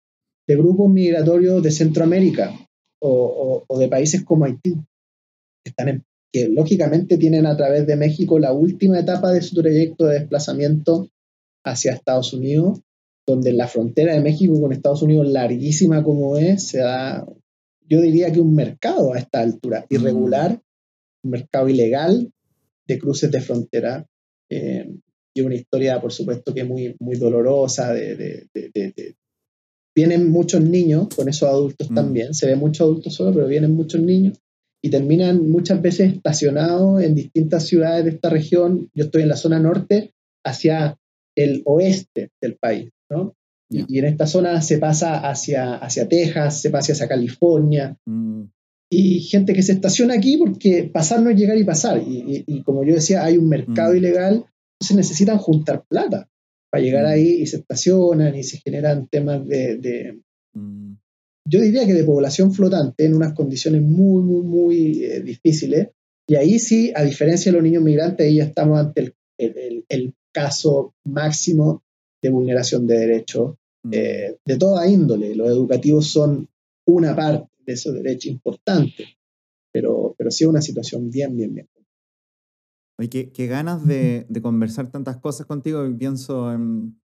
[0.46, 2.52] de grupos migratorios de Centroamérica
[3.00, 7.86] o, o, o de países como Haití, que, están en, que lógicamente tienen a través
[7.86, 11.08] de México la última etapa de su trayecto de desplazamiento
[11.64, 12.80] hacia Estados Unidos,
[13.26, 17.26] donde la frontera de México con Estados Unidos, larguísima como es, se da,
[17.88, 20.60] yo diría que un mercado a esta altura, irregular,
[21.22, 22.32] un mercado ilegal
[22.86, 24.06] de cruces de frontera.
[24.50, 24.90] Eh,
[25.34, 27.92] y una historia, por supuesto, que es muy, muy dolorosa.
[27.94, 29.16] De, de, de,
[29.94, 31.94] vienen muchos niños, con esos adultos mm.
[31.94, 34.38] también, se ve muchos adultos solo, pero vienen muchos niños
[34.82, 38.90] y terminan muchas veces estacionados en distintas ciudades de esta región.
[38.94, 40.12] Yo estoy en la zona norte,
[40.44, 40.98] hacia
[41.36, 43.34] el oeste del país, ¿no?
[43.70, 43.86] Yeah.
[43.88, 47.96] Y, y, en esta zona se pasa hacia, hacia Texas, se pasa hacia California.
[48.06, 48.44] Mm.
[48.90, 52.02] Y gente que se estaciona aquí porque pasar no es llegar y pasar.
[52.02, 53.96] Y, y, y como yo decía, hay un mercado mm.
[53.96, 54.46] ilegal
[54.82, 56.28] entonces necesitan juntar plata
[56.68, 57.08] para llegar mm.
[57.08, 60.20] ahí y se estacionan y se generan temas de, de
[60.54, 60.94] mm.
[61.48, 65.90] yo diría que de población flotante en unas condiciones muy, muy, muy eh, difíciles.
[66.28, 69.84] Y ahí sí, a diferencia de los niños migrantes, ahí ya estamos ante el, el,
[69.88, 71.84] el caso máximo
[72.22, 73.90] de vulneración de derechos mm.
[73.92, 75.34] eh, de toda índole.
[75.34, 76.48] Los educativos son
[76.86, 79.08] una parte de esos derechos importantes,
[79.72, 81.68] pero, pero sí es una situación bien, bien, bien
[82.98, 85.86] Oye, qué, qué ganas de, de, conversar tantas cosas contigo.
[85.86, 87.00] Y pienso, en,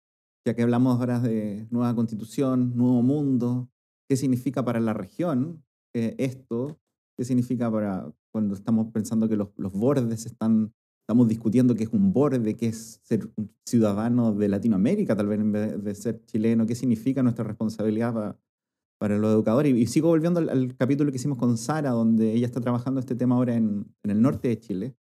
[0.46, 3.70] ya que hablamos ahora de nueva constitución, nuevo mundo,
[4.08, 6.78] ¿qué significa para la región eh, esto?
[7.16, 10.74] ¿Qué significa para cuando estamos pensando que los, los bordes están,
[11.08, 15.40] estamos discutiendo qué es un borde, qué es ser un ciudadano de Latinoamérica, tal vez
[15.40, 16.66] en vez de ser chileno?
[16.66, 18.38] ¿Qué significa nuestra responsabilidad para,
[18.98, 19.74] para los educadores?
[19.74, 23.00] Y, y sigo volviendo al, al, capítulo que hicimos con Sara, donde ella está trabajando
[23.00, 24.96] este tema ahora en, en el norte de Chile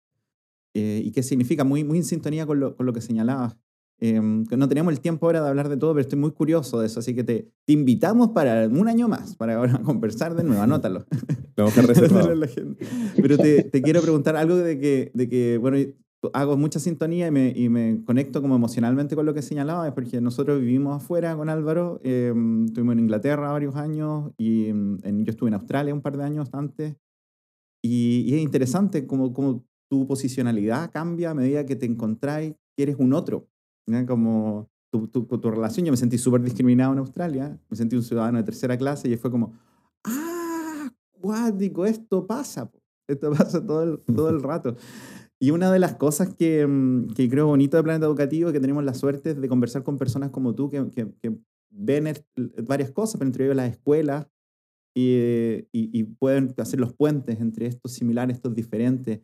[0.75, 3.57] eh, y qué significa, muy, muy en sintonía con lo, con lo que señalabas.
[3.99, 6.85] Eh, no tenemos el tiempo ahora de hablar de todo, pero estoy muy curioso de
[6.85, 10.61] eso, así que te, te invitamos para un año más, para ahora conversar de nuevo,
[10.61, 11.03] anótalo.
[11.57, 12.37] Vamos a reservar.
[13.15, 15.77] pero te, te, quiero preguntar algo de que, de que bueno,
[16.33, 19.93] hago mucha sintonía y me, y me, conecto como emocionalmente con lo que señalaba, es
[19.93, 22.33] porque nosotros vivimos afuera con Álvaro, eh,
[22.65, 26.49] estuvimos en Inglaterra varios años y en, yo estuve en Australia un par de años
[26.53, 26.95] antes.
[27.83, 32.83] Y, y es interesante como, como tu posicionalidad cambia a medida que te encontráis que
[32.83, 33.47] eres un otro.
[33.85, 34.05] ¿no?
[34.05, 38.03] Como tu, tu, tu, relación, yo me sentí súper discriminado en Australia, me sentí un
[38.03, 39.53] ciudadano de tercera clase y fue como,
[41.25, 42.71] cuático, esto pasa,
[43.07, 44.75] esto pasa todo el, todo el rato.
[45.39, 48.59] Y una de las cosas que, mm, que, creo bonito del planeta educativo es que
[48.59, 51.35] tenemos la suerte de conversar con personas como tú que, que, que
[51.71, 52.13] ven
[52.67, 54.27] varias cosas, pero entre ellos las escuelas,
[54.97, 59.19] y, y, pueden hacer los puentes entre estos similares, estos diferentes,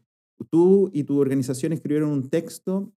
[0.50, 2.92] tú y tu organización escribieron un texto,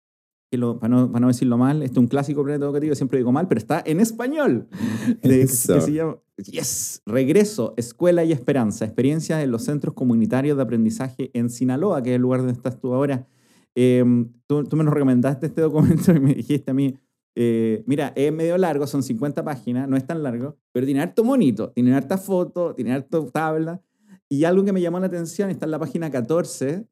[0.52, 3.18] que lo, para, no, para no decirlo mal, este es un clásico planeta educativo, siempre
[3.18, 4.68] digo mal, pero está en español.
[5.22, 10.62] De, que se llama yes, Regreso, Escuela y Esperanza, experiencias en los centros comunitarios de
[10.62, 13.26] aprendizaje en Sinaloa, que es el lugar donde estás tú ahora.
[13.74, 14.04] Eh,
[14.46, 16.98] tú, tú, me nos recomendaste este documento y me dijiste a mí,
[17.34, 21.24] eh, mira, es medio largo, son 50 páginas, no es tan largo, pero tiene harto
[21.24, 23.80] monito, tiene harta foto, tiene harto tabla.
[24.28, 26.86] Y algo que me llamó la atención está en la página 14,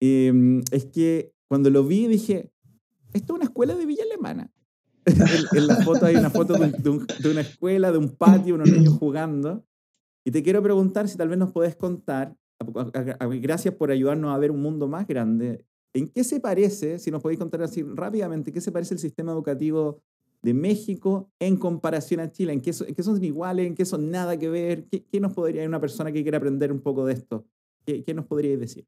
[0.00, 2.52] eh, es que cuando lo vi dije,
[3.12, 4.50] esto es una escuela de Villa Alemana.
[5.06, 7.98] en, en, la foto hay una foto de, un, de, un, de, una escuela, de
[7.98, 9.64] un patio, unos niños jugando.
[10.24, 12.36] Y te quiero preguntar si tal vez nos podés contar,
[13.40, 17.22] gracias por ayudarnos a ver un mundo más grande, ¿en qué se parece, si nos
[17.22, 20.02] podéis contar así rápidamente, qué se parece el sistema educativo
[20.42, 22.52] de México en comparación a Chile?
[22.52, 23.66] ¿En qué, son iguales?
[23.66, 24.84] ¿En qué son nada que ver?
[24.84, 27.46] ¿Qué, nos podría, una persona que quiera aprender un poco de esto,
[27.86, 28.86] qué, qué nos podría decir?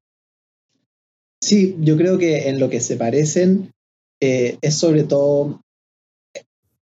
[1.41, 3.73] Sí, yo creo que en lo que se parecen
[4.25, 5.65] eh, es sobre todo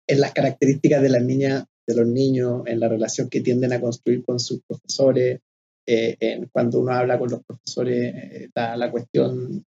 [0.07, 3.81] en las características de las niñas, de los niños, en la relación que tienden a
[3.81, 5.41] construir con sus profesores,
[5.85, 9.65] eh, en cuando uno habla con los profesores, eh, la, cuestión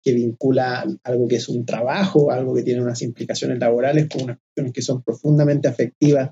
[0.00, 4.38] que vincula algo que es un trabajo, algo que tiene unas implicaciones laborales, con unas
[4.38, 6.30] cuestiones que son profundamente afectivas.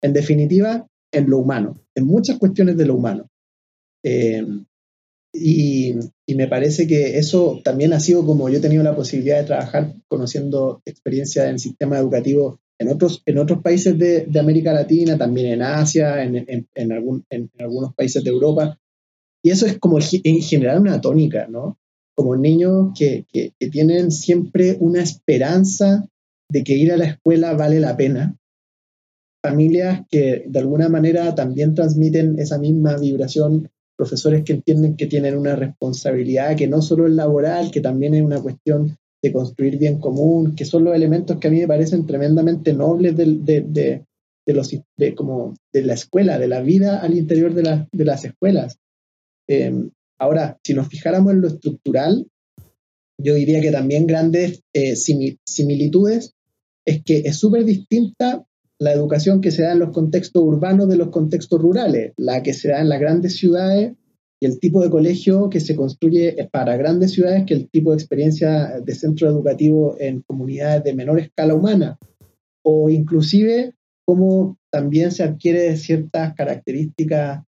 [0.00, 3.26] En definitiva, en lo humano, en muchas cuestiones de lo humano.
[4.04, 4.46] Eh,
[5.32, 5.94] y,
[6.34, 9.94] me parece que eso también ha sido como yo he tenido la posibilidad de trabajar
[10.08, 15.62] conociendo experiencia en sistema educativo en otros, en otros países de, América Latina, también en
[15.62, 18.78] Asia, en, en, en, en, algunos países de Europa.
[19.42, 21.78] Y eso es como en general una tónica, ¿no?
[22.14, 26.08] Como niños que, que, que tienen siempre una esperanza
[26.48, 28.36] de que ir a la escuela vale la pena.
[29.42, 35.36] Familias que de alguna manera también transmiten esa misma vibración profesores que entienden que tienen
[35.36, 40.00] una responsabilidad que no solo es laboral, que también es una cuestión de construir bien
[40.00, 44.04] común, que son los elementos que a mí me parecen tremendamente nobles de, de, de,
[44.96, 48.78] de, como de la escuela, de la vida al interior de, de las escuelas.
[49.46, 52.26] Em, ahora, si nos fijáramos en lo estructural,
[53.22, 56.32] yo diría que también grandes eh, similitudes
[56.86, 58.46] es que es súper distinta
[58.80, 62.54] la educación que se da en los contextos urbanos de los contextos rurales, la que
[62.54, 63.92] se da en las grandes ciudades
[64.42, 67.98] y el tipo de colegio que se construye para grandes ciudades que el tipo de
[67.98, 71.98] experiencia de centro educativo en comunidades de menor escala humana,
[72.64, 73.74] o inclusive
[74.06, 77.44] cómo también se adquiere ciertas características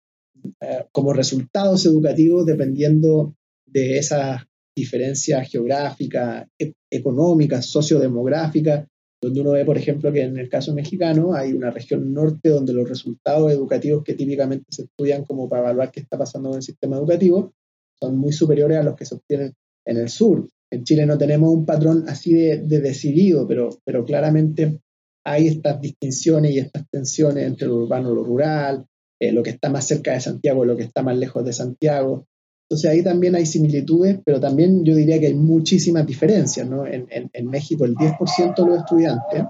[0.62, 3.36] eh, como resultados educativos dependiendo
[3.66, 8.88] de esas diferencias geográficas, e-, económicas, sociodemográficas
[9.22, 12.74] donde uno ve, por ejemplo, que en el caso mexicano hay una región norte donde
[12.74, 16.62] los resultados educativos que típicamente se estudian como para evaluar qué está pasando en el
[16.62, 17.54] sistema educativo
[18.00, 19.54] son muy superiores a los que se obtienen
[19.86, 20.48] en el sur.
[20.72, 24.80] En Chile no tenemos un patrón así de, decidido, pero, pero claramente
[25.26, 28.86] hay estas distinciones y estas tensiones entre lo urbano y lo rural,
[29.20, 31.54] eh, lo que está más cerca de Santiago y lo que está más lejos de
[31.54, 32.28] Santiago.
[32.70, 36.68] Entonces ahí también hay similitudes, pero también yo diría que hay muchísimas diferencias.
[36.68, 36.86] ¿no?
[36.86, 39.44] En, en, México el 10% de los estudiantes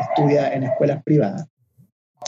[0.00, 1.48] estudia en escuelas privadas.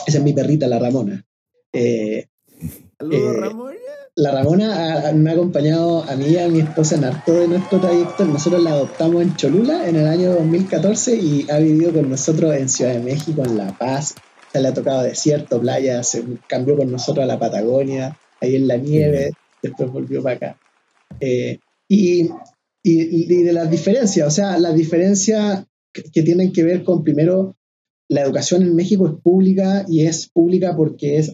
[0.05, 1.25] Esa es mi perrita, la Ramona.
[1.71, 2.27] Eh,
[2.59, 3.77] eh, Ramona.
[4.15, 7.79] La Ramona me ha acompañado a mí y a mi esposa en harto de nuestro
[7.79, 8.25] trayecto.
[8.25, 12.67] Nosotros la adoptamos en Cholula en el año 2014 y ha vivido con nosotros en
[12.67, 14.15] Ciudad de México, en La Paz.
[14.51, 18.67] Se le ha tocado desierto, playa, se cambió con nosotros a la Patagonia, ahí en
[18.67, 20.59] la nieve después volvió para acá.
[21.19, 22.29] Eh, y,
[22.83, 27.55] y, de las diferencias, o sea, las diferencias que, tienen que ver con, primero,
[28.09, 31.33] la educación en México es pública y es pública porque es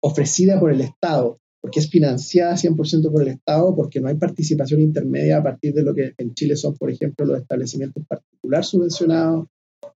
[0.00, 4.80] ofrecida por el Estado, porque es financiada 100% por el Estado, porque no hay participación
[4.80, 9.46] intermedia a partir de lo que en Chile son, por ejemplo, los establecimientos particular subvencionados,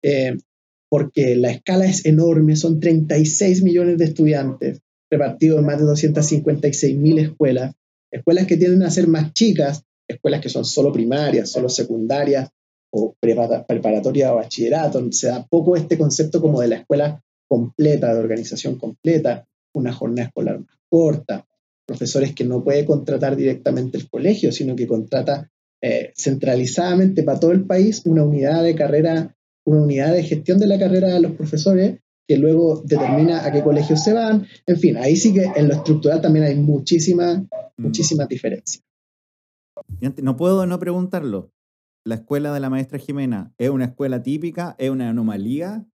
[0.03, 0.37] eh,
[0.89, 7.19] porque la escala es enorme, son 36 millones de estudiantes, repartido en más de 256.000
[7.21, 7.75] escuelas,
[8.11, 12.49] escuelas que tienden a ser más chicas, escuelas que son solo primarias, solo secundarias
[12.91, 15.07] o preparatoria o bachillerato.
[15.13, 20.29] Se da poco este concepto como de la escuela completa, de organización completa, una jornada
[20.29, 21.47] escolar más corta,
[21.87, 27.53] profesores que no puede contratar directamente el colegio, sino que contrata eh, centralizadamente para todo
[27.53, 31.33] el país una unidad de carrera, una unidad de gestión de la carrera de los
[31.33, 34.47] profesores que luego determina a qué colegios se van.
[34.67, 37.47] En fin, ahí sí que en lo estructural también hay muchísimas, mm.
[37.79, 38.85] muchísimas diferencias.
[40.23, 41.51] No puedo no preguntarlo.
[42.05, 44.77] ¿La escuela de la maestra Jimena es una escuela típica?
[44.79, 45.87] ¿Es una anomalía?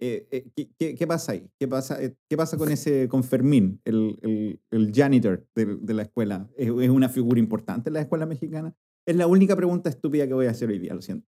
[0.00, 1.50] Eh, eh, ¿qué, pasa ahí?
[1.58, 6.02] ¿Qué pasa, eh, qué pasa con ese, con Fermín, el, el, janitor de, de, la
[6.02, 6.48] escuela?
[6.56, 8.76] ¿Es, ¿Es, una figura importante en la escuela mexicana?
[9.06, 11.26] Es la única pregunta estúpida que voy a hacer hoy día, lo siento.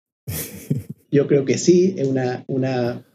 [1.10, 3.06] Yo creo que sí, es una, una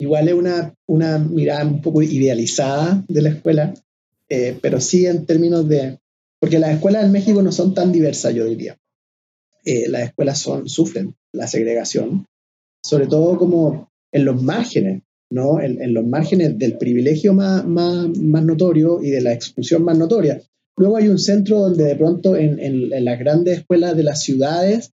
[0.00, 3.74] Igual es una, una mirada un poco idealizada de la escuela,
[4.30, 5.98] eh, pero sí en términos de...
[6.40, 8.78] Porque las escuelas en México no son tan diversas, yo diría.
[9.62, 12.24] Eh, las escuelas son, sufren la segregación,
[12.82, 15.60] sobre todo como en los márgenes, ¿no?
[15.60, 20.40] En, los márgenes del privilegio más, más, más, notorio y de la exclusión más notoria.
[20.78, 24.92] Luego hay un centro donde de pronto en, en, las grandes escuelas de las ciudades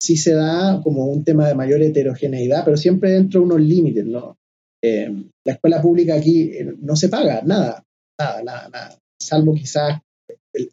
[0.00, 4.04] sí se da como un tema de mayor heterogeneidad, pero siempre dentro de unos límites,
[4.04, 4.36] ¿no?
[4.82, 5.10] Eh,
[5.44, 7.84] la escuela pública aquí eh, no se paga nada,
[8.18, 10.00] nada, nada, salvo quizás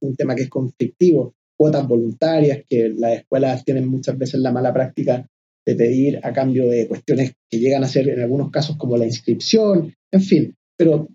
[0.01, 4.73] un tema que es conflictivo, cuotas voluntarias, que las escuelas tienen muchas veces la mala
[4.73, 5.27] práctica
[5.65, 9.05] de pedir a cambio de cuestiones que llegan a ser en algunos casos como la
[9.05, 10.55] inscripción, en fin.
[10.77, 11.07] Pero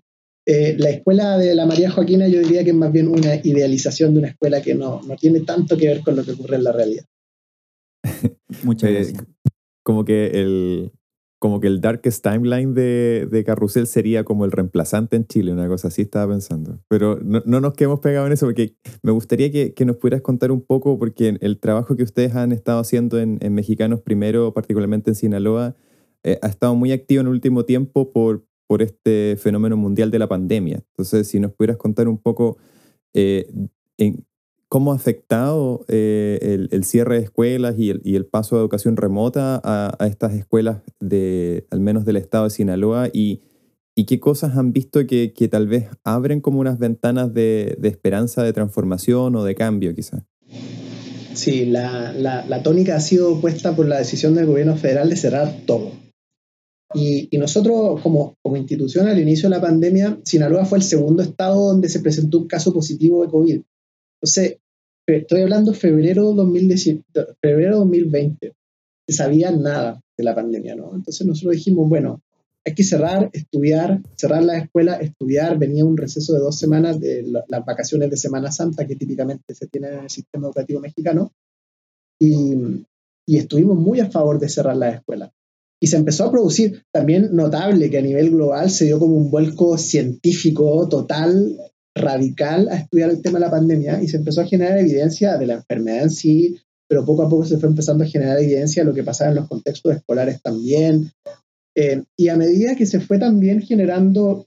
[0.45, 4.13] eh, la escuela de la María Joaquina yo diría que es más bien una idealización
[4.13, 6.63] de una escuela que no, no tiene tanto que ver con lo que ocurre en
[6.63, 7.05] la realidad.
[8.63, 9.23] Muchas eh, gracias.
[9.83, 10.91] como que el,
[11.41, 15.67] como que el darkest timeline de, de, Carrusel sería como el reemplazante en Chile, una
[15.67, 16.79] cosa así estaba pensando.
[16.87, 20.21] Pero no, no nos quedemos pegados en eso, porque me gustaría que, que, nos pudieras
[20.21, 24.53] contar un poco, porque el trabajo que ustedes han estado haciendo en, en Mexicanos Primero,
[24.53, 25.75] particularmente en Sinaloa,
[26.23, 30.19] eh, ha estado muy activo en el último tiempo por, por este fenómeno mundial de
[30.19, 30.83] la pandemia.
[30.91, 32.59] Entonces, si nos pudieras contar un poco
[33.15, 33.51] eh,
[33.97, 34.27] en,
[34.71, 40.07] ¿Cómo ha afectado eh, el, cierre de escuelas y el, paso de educación remota a,
[40.07, 43.09] estas escuelas, de, al menos del estado de Sinaloa?
[43.11, 43.41] ¿Y,
[44.07, 49.35] qué cosas han visto que, tal vez abren como unas ventanas de, esperanza, de transformación
[49.35, 50.23] o de cambio quizás?
[51.33, 55.91] Sí, la, tónica ha sido puesta por la decisión del gobierno federal de cerrar todo.
[56.93, 61.67] Y, nosotros como, como institución al inicio de la pandemia, Sinaloa fue el segundo estado
[61.67, 63.61] donde se presentó un caso positivo de COVID.
[64.21, 64.60] Entonces,
[65.17, 66.99] estoy hablando febrero, 2010,
[67.41, 68.53] febrero 2020.
[69.07, 70.93] Se sabía nada de la pandemia, ¿no?
[70.95, 72.21] Entonces nosotros dijimos, bueno,
[72.63, 75.57] hay que cerrar, estudiar, cerrar la escuela, estudiar.
[75.57, 79.67] Venía un receso de dos semanas de las vacaciones de Semana Santa que típicamente se
[79.67, 81.31] tiene en el sistema educativo mexicano.
[82.19, 82.85] Y,
[83.25, 85.33] y estuvimos muy a favor de cerrar la escuela.
[85.79, 89.31] Y se empezó a producir, también notable que a nivel global se dio como un
[89.31, 91.57] vuelco científico total
[91.95, 95.47] radical a estudiar el tema de la pandemia y se empezó a generar evidencia de
[95.47, 98.89] la enfermedad en sí, pero poco a poco se fue empezando a generar evidencia de
[98.89, 101.11] lo que pasaba en los contextos escolares también.
[101.75, 104.45] Eh, y a medida que se fue también generando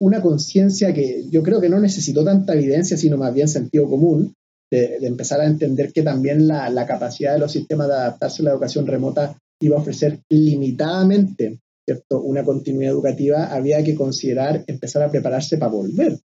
[0.00, 4.34] una conciencia que yo creo que no necesitó tanta evidencia, sino más bien sentido común,
[4.70, 8.46] de, empezar a entender que también la, la, capacidad de los sistemas de adaptarse a
[8.46, 12.20] la educación remota iba a ofrecer limitadamente ¿cierto?
[12.22, 16.18] una continuidad educativa, había que considerar empezar a prepararse para volver.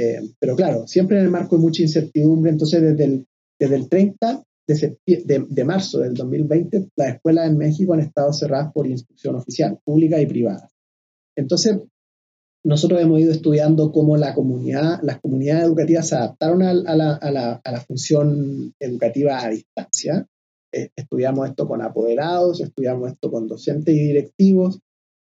[0.00, 3.26] Eh, pero claro, siempre en el marco de mucha incertidumbre, entonces desde el,
[3.58, 4.96] desde el 30 de,
[5.48, 10.20] de, marzo del 2020, las escuelas en México han estado cerradas por instrucción oficial, pública
[10.20, 10.70] y privada.
[11.36, 11.80] Entonces,
[12.64, 17.32] nosotros hemos ido estudiando cómo la comunidad, las comunidades educativas se adaptaron a, la, a,
[17.32, 20.28] la, a la, función educativa a distancia.
[20.72, 24.78] Eh, estudiamos esto con apoderados, estudiamos esto con docentes y directivos,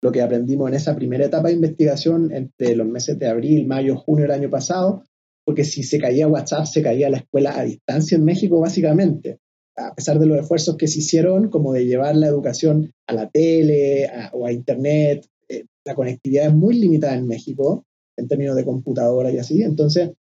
[0.03, 3.97] lo que aprendimos en esa primera etapa de investigación entre los meses de abril, mayo,
[3.97, 5.05] junio del año pasado,
[5.45, 9.39] porque si se caía WhatsApp, se caía la escuela a distancia en México, básicamente.
[9.77, 13.31] A pesar de los esfuerzos que se hicieron, como de llevar la educación a la
[13.31, 17.85] tele o a Internet, eh, la conectividad es muy limitada en México,
[18.17, 19.63] en términos de computadora y así.
[19.63, 20.11] Entonces,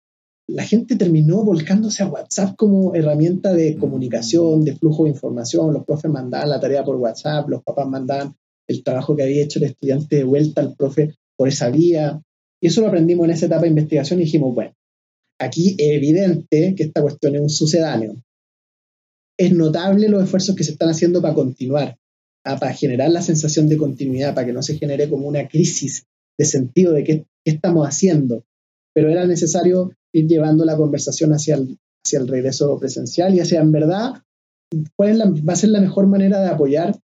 [0.48, 5.72] la gente terminó volcándose a WhatsApp como herramienta de comunicación, de flujo de información.
[5.72, 8.34] Los profes mandaban la tarea por WhatsApp, los papás mandaban
[8.72, 12.20] el trabajo que había hecho el estudiante de vuelta al profe por esa vía.
[12.60, 14.72] Y eso lo aprendimos en esa etapa de investigación y dijimos, bueno,
[15.38, 18.14] aquí es evidente que esta cuestión es un sucedáneo.
[19.38, 21.98] Es notable los esfuerzos que se están haciendo para continuar,
[22.44, 26.04] para generar la sensación de continuidad, para que no se genere como una crisis
[26.38, 28.44] de sentido de qué, estamos haciendo.
[28.94, 33.60] Pero era necesario ir llevando la conversación hacia el, hacia el regreso presencial y hacia,
[33.60, 34.22] en verdad,
[34.96, 36.98] cuál va a ser la mejor manera de apoyar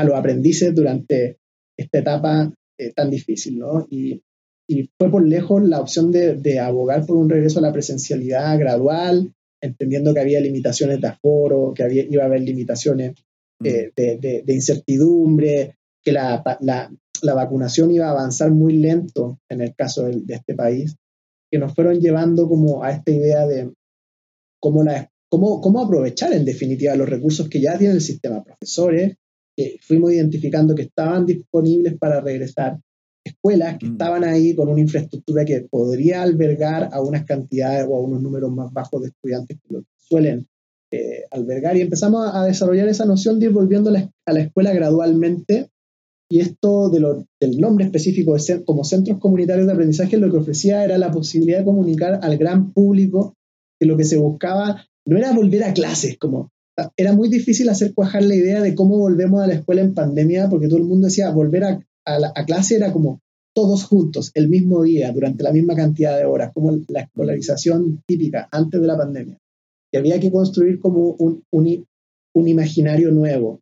[0.00, 1.38] a los aprendices durante
[1.76, 3.86] esta etapa eh, tan difícil, ¿no?
[3.90, 4.22] Y,
[4.68, 8.58] y, fue por lejos la opción de, de, abogar por un regreso a la presencialidad
[8.58, 13.14] gradual, entendiendo que había limitaciones de aforo, que había, iba a haber limitaciones
[13.60, 13.66] mm.
[13.66, 16.90] eh, de, de, incertidumbre, que la, la,
[17.22, 20.96] la, vacunación iba a avanzar muy lento en el caso de, este país,
[21.50, 23.70] que nos fueron llevando como a esta idea de
[24.60, 29.16] cómo, la, cómo, cómo aprovechar en definitiva los recursos que ya tiene el sistema, profesores,
[29.80, 32.78] fuimos identificando que estaban disponibles para regresar,
[33.24, 33.92] escuelas que mm.
[33.92, 38.50] estaban ahí con una infraestructura que podría albergar a unas cantidades o a unos números
[38.52, 40.46] más bajos de estudiantes que lo suelen
[40.92, 41.76] eh, albergar.
[41.76, 45.70] Y empezamos a, desarrollar esa noción de ir volviendo a la, escuela gradualmente.
[46.28, 50.30] Y esto de lo, del nombre específico de ser, como centros comunitarios de aprendizaje lo
[50.30, 53.34] que ofrecía era la posibilidad de comunicar al gran público
[53.80, 56.50] que lo que se buscaba no era volver a clases, como
[56.96, 60.48] era muy difícil hacer cuajar la idea de cómo volvemos a la escuela en pandemia,
[60.48, 63.20] porque todo el mundo decía volver a, a, clase era como
[63.54, 68.48] todos juntos, el mismo día, durante la misma cantidad de horas, como la escolarización típica
[68.52, 69.38] antes de la pandemia.
[69.92, 71.86] Y había que construir como un, un,
[72.34, 73.60] un imaginario nuevo.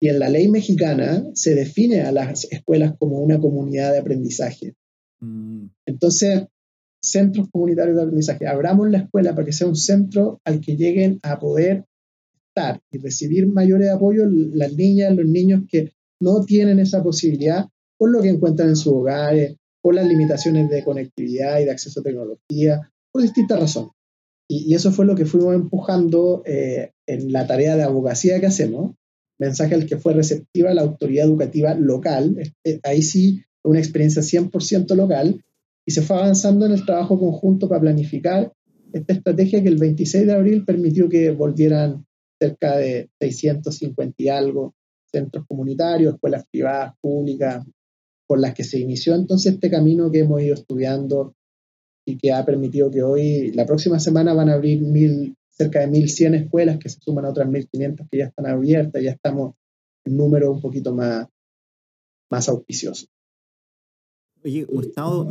[0.00, 4.74] Y en la ley mexicana se define a las escuelas como una comunidad de aprendizaje.
[5.20, 5.66] Mm.
[5.86, 6.46] Entonces,
[7.02, 8.46] centros comunitarios de aprendizaje.
[8.46, 11.84] Abramos la escuela para que sea un centro al que lleguen a poder
[12.90, 18.22] y recibir mayores apoyos las niñas, los niños que no tienen esa posibilidad por lo
[18.22, 22.92] que encuentran en sus hogares, por las limitaciones de conectividad y de acceso a tecnología,
[23.12, 23.92] por distintas razones.
[24.48, 28.94] Y, eso fue lo que fuimos empujando eh, en la tarea de abogacía que hacemos.
[29.38, 32.36] Mensaje al que fue receptiva la autoridad educativa local.
[32.64, 35.44] Eh, ahí sí, una experiencia 100% local.
[35.86, 38.52] Y se fue avanzando en el trabajo conjunto para planificar
[38.92, 42.06] esta estrategia que el 26 de abril permitió que volvieran
[42.40, 44.74] cerca de 650 y algo
[45.10, 47.64] centros comunitarios, escuelas privadas, públicas,
[48.26, 51.34] por las que se inició entonces este camino que hemos ido estudiando
[52.06, 55.88] y que ha permitido que hoy, la próxima semana van a abrir mil, cerca de
[55.88, 59.54] 1.100 escuelas que se suman a otras 1.500 que ya están abiertas, ya estamos
[60.04, 61.26] en número un poquito más,
[62.30, 63.06] más auspicioso.
[64.44, 65.28] Oye, Gustavo,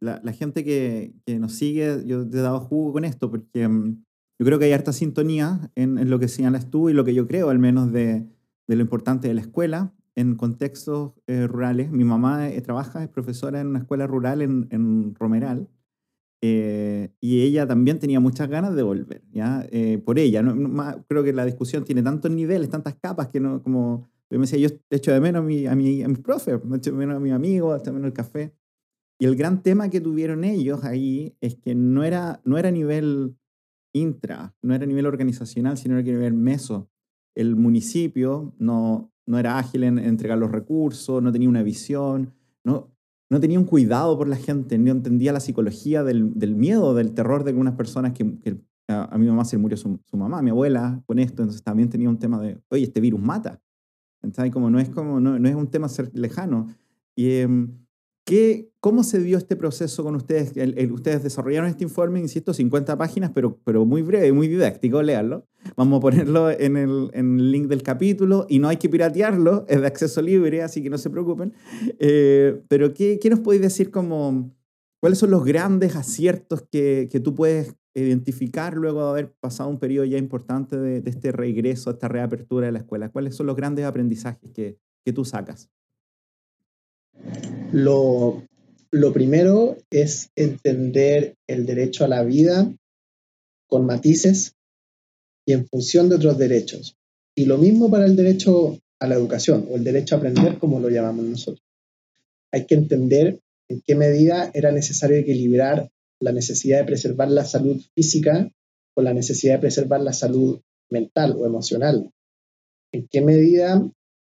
[0.00, 4.04] la, gente que, nos sigue, yo te he dado jugo con esto porque mm,
[4.38, 7.26] yo creo que hay harta sintonía en, lo que señalas tú y lo que yo
[7.26, 8.26] creo al menos de,
[8.66, 11.90] lo importante de la escuela en contextos eh, rurales.
[11.90, 15.68] Mi mamá eh, trabaja, es profesora en una escuela rural en, en Romeral
[16.46, 19.66] eh, y ella también tenía muchas ganas de volver, ¿ya?
[19.70, 20.42] Eh, por ella.
[20.42, 24.42] No, creo que la discusión tiene tantos niveles, tantas capas que no, como, yo me
[24.42, 27.16] decía, yo echo de menos a mi, a mi, a mis profes, echo de menos
[27.16, 28.52] a mis amigos, echo de menos el café.
[29.18, 32.72] Y el gran tema que tuvieron ellos ahí es que no era, no era a
[32.72, 33.36] nivel
[33.94, 36.90] intra, no era a nivel organizacional, sino era a nivel meso.
[37.34, 42.34] El municipio no, no era ágil en entregar los recursos, no tenía una visión,
[42.64, 42.92] no,
[43.30, 47.14] no tenía un cuidado por la gente, no entendía la psicología del, del miedo, del
[47.14, 51.02] terror de algunas personas que, a, mi mamá se murió su, su, mamá, mi abuela
[51.06, 53.60] con esto, entonces también tenía un tema de, oye, este virus mata.
[54.22, 56.68] Entonces, como no es, como, no, no es un tema lejano.
[57.14, 57.83] Y, em,
[58.24, 60.52] ¿Qué, ¿Cómo se dio este proceso con ustedes?
[60.90, 65.46] ustedes desarrollaron este informe, insisto, 50 páginas, pero, pero muy breve, muy didáctico, leerlo.
[65.76, 69.66] Vamos a ponerlo en el, en el, link del capítulo y no hay que piratearlo,
[69.68, 71.52] es de acceso libre, así que no se preocupen.
[71.98, 74.54] Eh, pero ¿qué, ¿qué, nos podéis decir como
[75.00, 79.78] cuáles son los grandes aciertos que, que, tú puedes identificar luego de haber pasado un
[79.78, 83.10] periodo ya importante de, de este regreso, esta reapertura de la escuela?
[83.10, 85.70] ¿Cuáles son los grandes aprendizajes que, que tú sacas?
[87.72, 88.42] Lo,
[89.12, 92.72] primero es entender el derecho a la vida
[93.68, 94.54] con matices
[95.46, 96.96] y en función de otros derechos.
[97.36, 100.78] Y lo mismo para el derecho a la educación o el derecho a aprender, como
[100.78, 101.64] lo llamamos nosotros.
[102.52, 105.90] Hay que entender en qué medida era necesario equilibrar
[106.20, 108.50] la necesidad de preservar la salud física
[108.94, 110.60] con la necesidad de preservar la salud
[110.90, 112.12] mental o emocional.
[112.92, 113.82] En qué medida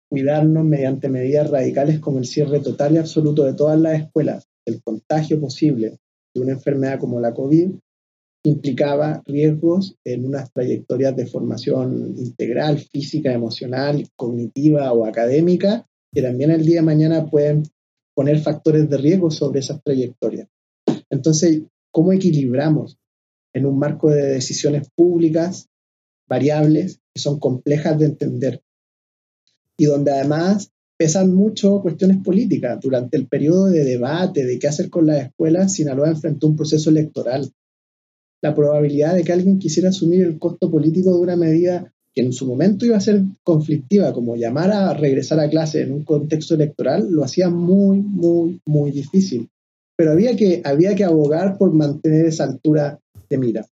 [0.09, 4.83] cuidarnos mediante medidas radicales como el cierre total y absoluto de todas las escuelas, el
[4.83, 5.99] contagio posible
[6.35, 7.73] de una enfermedad como la COVID,
[8.45, 16.51] implicaba riesgos en unas trayectorias de formación integral, física, emocional, cognitiva o académica, que también
[16.51, 17.65] el día de mañana pueden
[18.15, 20.49] poner factores de riesgo sobre esas trayectorias.
[21.11, 22.97] Entonces, ¿cómo equilibramos
[23.55, 25.69] en un marco de decisiones públicas
[26.29, 28.63] variables que son complejas de entender?
[29.79, 32.79] Y donde además pesan mucho cuestiones políticas.
[32.81, 36.91] Durante el periodo de debate de qué hacer con las escuelas, Sinaloa enfrentó un proceso
[36.91, 37.51] electoral.
[38.43, 42.33] La probabilidad de que alguien quisiera asumir el costo político de una medida que en
[42.33, 46.55] su momento iba a ser conflictiva, como llamar a regresar a clase en un contexto
[46.55, 49.49] electoral, lo hacía muy, muy, muy difícil.
[49.97, 52.99] Pero había que, había que abogar por mantener esa altura
[53.31, 53.67] de mira.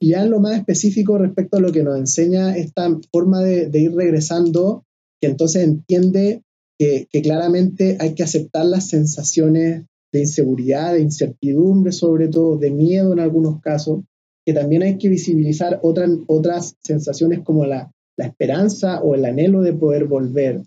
[0.00, 3.68] Y ya en lo más específico respecto a lo que nos enseña esta forma de,
[3.68, 4.84] de ir regresando
[5.22, 6.42] que entonces entiende
[6.78, 13.12] que, claramente hay que aceptar las sensaciones de inseguridad, de incertidumbre, sobre todo de miedo
[13.12, 14.00] en algunos casos,
[14.44, 19.72] que también hay que visibilizar otras, otras sensaciones como la, esperanza o el anhelo de
[19.72, 20.62] poder volver.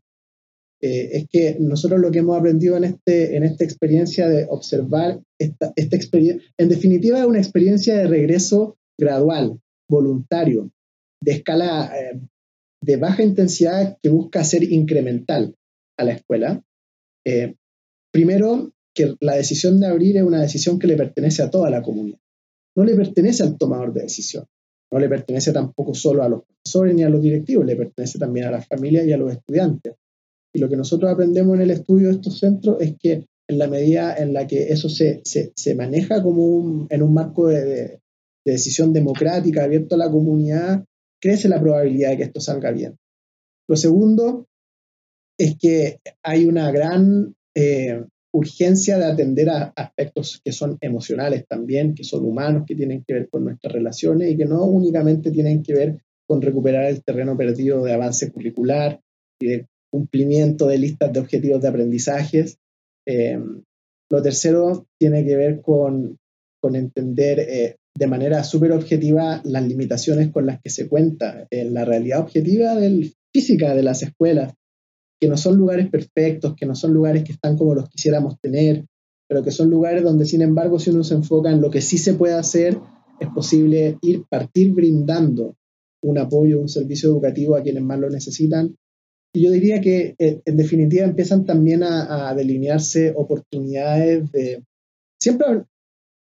[0.82, 5.22] Eh, es que nosotros lo que hemos aprendido en, este, en esta experiencia de observar,
[5.40, 10.70] esta, esta experiencia, en definitiva es una experiencia de regreso gradual, voluntario,
[11.22, 12.20] de escala eh,
[12.86, 15.56] de baja intensidad que busca ser incremental
[15.98, 16.64] a la escuela.
[17.26, 17.56] Eh,
[18.12, 21.82] primero, que la decisión de abrir es una decisión que le pertenece a toda la
[21.82, 22.20] comunidad.
[22.76, 24.46] No le pertenece al tomador de decisión.
[24.92, 28.46] No le pertenece tampoco solo a los profesores ni a los directivos, le pertenece también
[28.46, 29.96] a las familias y a los estudiantes.
[30.54, 33.68] Y lo que nosotros aprendemos en el estudio de estos centros es que en la
[33.68, 38.00] medida en la que eso se, se, maneja como en un marco de,
[38.46, 40.86] decisión democrática abierto a la comunidad,
[41.26, 43.00] crece la probabilidad de que esto salga bien.
[43.68, 44.46] Lo segundo
[45.40, 51.96] es que hay una gran eh, urgencia de atender a aspectos que son emocionales también,
[51.96, 55.64] que son humanos, que tienen que ver con nuestras relaciones y que no únicamente tienen
[55.64, 59.02] que ver con recuperar el terreno perdido de avance curricular
[59.42, 62.60] y de cumplimiento de listas de objetivos de aprendizajes.
[63.08, 63.40] Eh,
[64.12, 66.18] lo tercero tiene que ver con,
[66.62, 71.74] con entender eh, de manera súper objetiva las limitaciones con las que se cuenta en
[71.74, 74.54] la realidad objetiva del, física de las escuelas,
[75.20, 78.86] que no son lugares perfectos, que no son lugares que están como los quisiéramos tener,
[79.28, 81.98] pero que son lugares donde, sin embargo, si uno se enfoca en lo que sí
[81.98, 82.78] se puede hacer,
[83.20, 85.56] es posible ir, partir brindando
[86.02, 88.76] un apoyo, un servicio educativo a quienes más lo necesitan.
[89.34, 94.64] Y yo diría que, eh, en definitiva, empiezan también a, delinearse oportunidades de...
[95.20, 95.66] Siempre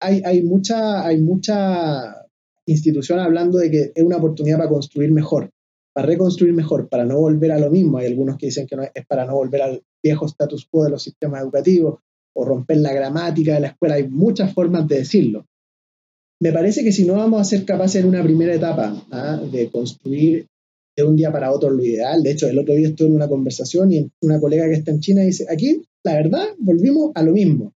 [0.00, 2.26] hay, mucha
[2.66, 5.50] institución hablando de que es una oportunidad para construir mejor,
[5.92, 7.98] para reconstruir mejor, para no volver a lo mismo.
[7.98, 10.90] Hay algunos que dicen que no, es para no volver al viejo status quo de
[10.90, 12.00] los sistemas educativos
[12.34, 13.96] o romper la gramática de la escuela.
[13.96, 15.46] Hay muchas formas de decirlo.
[16.42, 19.40] Me parece que si no vamos a ser capaces en una primera etapa ¿ah?
[19.50, 20.46] de construir
[20.96, 23.28] de un día para otro lo ideal, de hecho el otro día estuve en una
[23.28, 27.32] conversación y una colega que está en China dice, aquí la verdad volvimos a lo
[27.32, 27.74] mismo.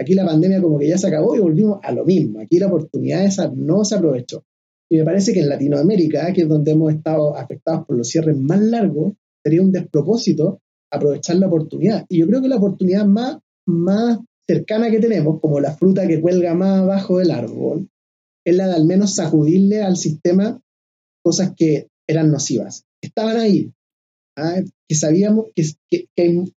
[0.00, 2.40] Aquí la pandemia como que ya se acabó y volvimos a lo mismo.
[2.40, 4.44] Aquí la oportunidad esa no se aprovechó.
[4.90, 8.36] Y me parece que en Latinoamérica, que es donde hemos estado afectados por los cierres
[8.36, 12.06] más largos, sería un despropósito aprovechar la oportunidad.
[12.08, 14.18] Y yo creo que la oportunidad más, más
[14.48, 17.88] cercana que tenemos, como la fruta que cuelga más abajo del árbol,
[18.46, 20.60] es la de al menos sacudirle al sistema
[21.22, 22.84] cosas que eran nocivas.
[23.02, 23.72] Estaban ahí,
[24.36, 24.62] ¿ah?
[24.88, 25.64] que sabíamos que,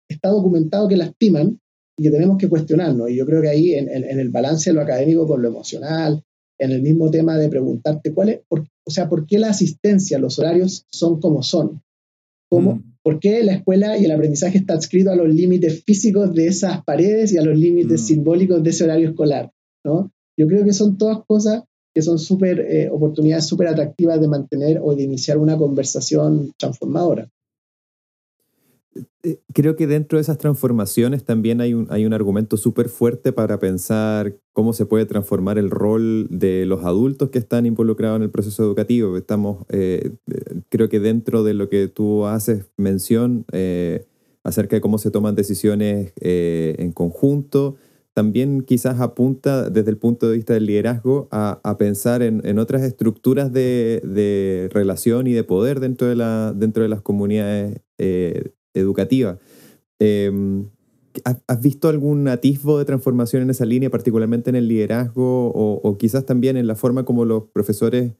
[0.08, 1.58] está documentado que lastiman
[2.00, 3.10] y que tenemos que cuestionarnos.
[3.10, 6.24] Y yo creo que ahí en, en, el balance de lo académico con lo emocional,
[6.58, 10.38] en el mismo tema de preguntarte cuál es, o sea, por qué la asistencia, los
[10.38, 11.82] horarios son como son.
[12.48, 12.76] ¿Cómo?
[12.76, 12.94] Mm.
[13.02, 16.82] ¿Por qué la escuela y el aprendizaje está adscrito a los límites físicos de esas
[16.84, 18.04] paredes y a los límites mm.
[18.06, 19.52] simbólicos de ese horario escolar?
[19.84, 20.10] ¿no?
[20.38, 24.80] Yo creo que son todas cosas que son súper eh, oportunidades súper atractivas de mantener
[24.82, 27.28] o de iniciar una conversación transformadora.
[29.22, 33.32] Eh, creo que dentro de esas transformaciones también hay un, hay un argumento súper fuerte
[33.32, 38.22] para pensar cómo se puede transformar el rol de los adultos que están involucrados en
[38.22, 39.18] el proceso educativo.
[39.18, 40.12] Estamos, eh,
[40.70, 44.06] creo que dentro de lo que tú haces mención eh,
[44.42, 47.76] acerca de cómo se toman decisiones en conjunto,
[48.14, 52.58] también quizás apunta desde el punto de vista del liderazgo a, a pensar en, en,
[52.58, 57.80] otras estructuras de, de, relación y de poder dentro de, la, dentro de las comunidades
[58.74, 59.38] educativa.
[59.98, 60.68] Em,
[61.24, 66.24] ¿Has visto algún atisbo de transformación en esa línea, particularmente en el liderazgo o, quizás
[66.24, 68.12] también en la forma como los profesores,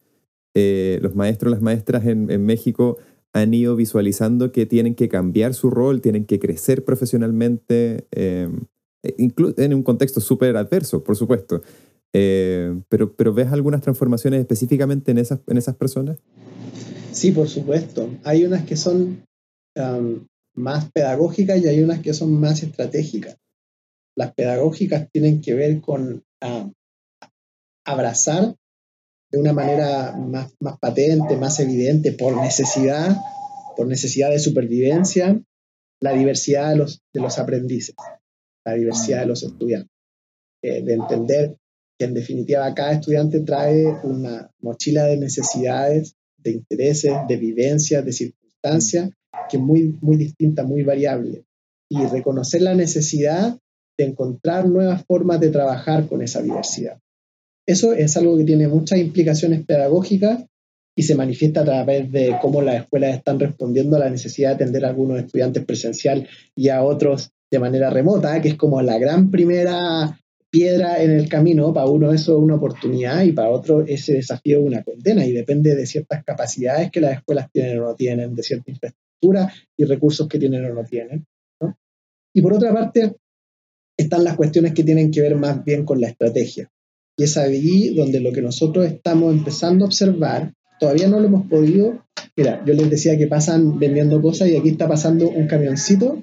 [0.57, 2.99] eh, los maestros, las maestras en, México
[3.33, 8.63] han ido visualizando que tienen que cambiar su rol, tienen que crecer profesionalmente, em,
[9.05, 9.15] e
[9.57, 11.63] en un contexto súper adverso, por supuesto?
[12.13, 16.19] Eh, pero, pero ¿ves algunas transformaciones específicamente en esas, en esas personas?
[17.13, 18.09] Sí, por supuesto.
[18.25, 19.23] Hay unas que son
[20.55, 23.37] más pedagógicas y hay unas que son más estratégicas.
[24.17, 26.71] Las pedagógicas tienen que ver con ah,
[27.85, 28.55] abrazar
[29.31, 33.17] de una manera más, patente, más evidente, por necesidad,
[33.77, 35.41] por necesidad de supervivencia,
[36.01, 37.95] la diversidad de los, de los aprendices,
[38.65, 39.91] la diversidad de los estudiantes.
[40.63, 41.57] Eh, de entender
[41.99, 48.13] que en definitiva cada estudiante trae una mochila de necesidades, de intereses, de vivencias, de
[48.13, 49.11] circunstancias
[49.51, 51.45] que es muy, muy distinta, muy variable.
[51.91, 53.59] Y reconocer la necesidad
[53.99, 56.99] de encontrar nuevas formas de trabajar con esa diversidad.
[57.67, 60.45] Eso es algo que tiene muchas implicaciones pedagógicas
[60.97, 64.55] y se manifiesta a través de cómo las escuelas están respondiendo a la necesidad de
[64.57, 68.99] atender a algunos estudiantes presencial y a otros de manera remota, que es como la
[68.99, 70.19] gran primera
[70.51, 71.73] piedra en el camino.
[71.73, 75.33] Para uno eso es una oportunidad y para otro ese desafío es una condena y
[75.33, 78.71] depende de ciertas capacidades que las escuelas tienen o no tienen, de cierta
[79.21, 81.27] infraestructura y recursos que tienen o no tienen.
[82.35, 83.16] Y por otra parte,
[83.97, 86.71] están las cuestiones que tienen que ver más bien con la estrategia.
[87.16, 91.47] Y es ahí donde lo que nosotros estamos empezando a observar, todavía no lo hemos
[91.49, 92.05] podido.
[92.37, 96.23] Mira, yo les decía que pasan vendiendo cosas y aquí está pasando un camioncito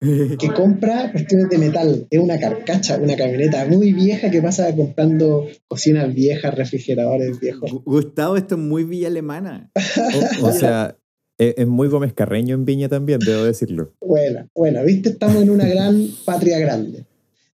[0.00, 2.06] que compra cuestiones de metal.
[2.10, 7.72] Es una carcacha, una camioneta muy vieja que pasa comprando cocinas viejas, refrigeradores viejos.
[7.84, 9.70] Gustavo, esto es muy villa alemana.
[10.42, 10.98] o sea,
[11.38, 13.94] es, muy Gómez Carreño en Viña también, debo decirlo.
[14.00, 17.06] Bueno, bueno, viste, estamos en una gran patria grande.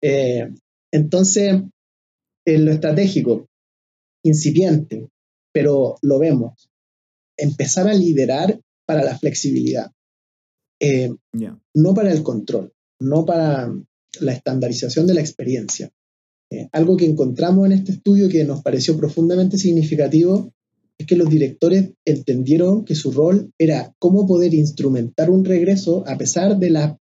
[0.00, 0.48] Eh,
[0.92, 1.60] entonces,
[2.44, 3.48] en lo estratégico,
[4.24, 5.08] incipiente,
[5.52, 6.70] pero lo vemos.
[7.36, 9.90] Empezar a liderar para la flexibilidad,
[10.80, 11.10] eh,
[11.74, 13.72] no para el control, no para
[14.20, 15.90] la estandarización de la experiencia.
[16.50, 20.52] Eh, algo que encontramos en este estudio que nos pareció profundamente significativo
[21.02, 26.16] es que los directores entendieron que su rol era cómo poder instrumentar un regreso a
[26.16, 26.98] pesar de la,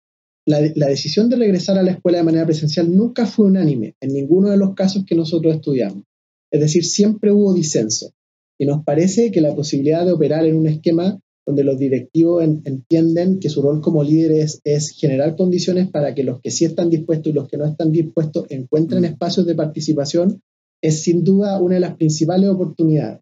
[0.44, 4.50] la, decisión de regresar a la escuela de manera presencial nunca fue unánime en ninguno
[4.50, 6.04] de los casos que nosotros estudiamos.
[6.52, 8.12] Es decir, siempre hubo disenso.
[8.58, 13.38] Y nos parece que la posibilidad de operar en un esquema donde los directivos entienden
[13.38, 17.30] que su rol como líderes es generar condiciones para que los que sí están dispuestos
[17.30, 19.06] y los que no están dispuestos encuentren mm.
[19.06, 20.42] espacios de participación,
[20.82, 23.20] es sin duda una de las principales oportunidades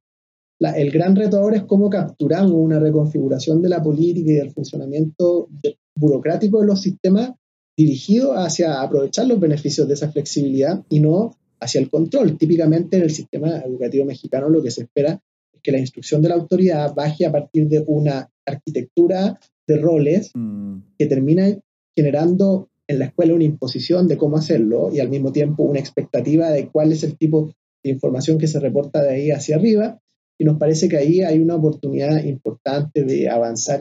[0.60, 5.48] el gran reto ahora es cómo capturamos una reconfiguración de la política y del funcionamiento
[5.96, 7.32] burocrático de los sistemas
[7.76, 12.38] dirigido hacia aprovechar los beneficios de esa flexibilidad y no hacia el control.
[12.38, 15.20] Típicamente en el sistema educativo mexicano lo que se espera
[15.52, 20.30] es que la instrucción de la autoridad baje a partir de una arquitectura de roles
[20.34, 20.78] mm.
[20.98, 21.58] que termina
[21.96, 26.50] generando en la escuela una imposición de cómo hacerlo y al mismo tiempo una expectativa
[26.50, 27.50] de cuál es el tipo
[27.82, 30.00] de información que se reporta de ahí hacia arriba
[30.38, 33.80] y nos parece que ahí hay una oportunidad importante de avanzar.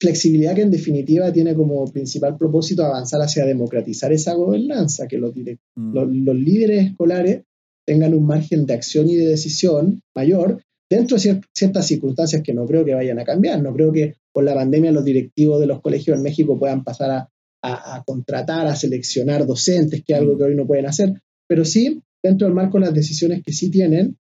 [0.00, 5.32] Flexibilidad que en definitiva tiene como principal propósito avanzar hacia democratizar esa gobernanza, que los,
[5.36, 5.94] mm.
[5.94, 7.44] los, líderes escolares
[7.86, 12.66] tengan un margen de acción y de decisión mayor dentro de ciertas circunstancias que no
[12.66, 13.62] creo que vayan a cambiar.
[13.62, 17.10] No creo que por la pandemia los directivos de los colegios en México puedan pasar
[17.10, 17.28] a,
[17.62, 20.38] a contratar, a seleccionar docentes, que es algo mm.
[20.38, 21.14] que hoy no pueden hacer,
[21.48, 24.16] pero sí, dentro del marco de las decisiones que sí tienen,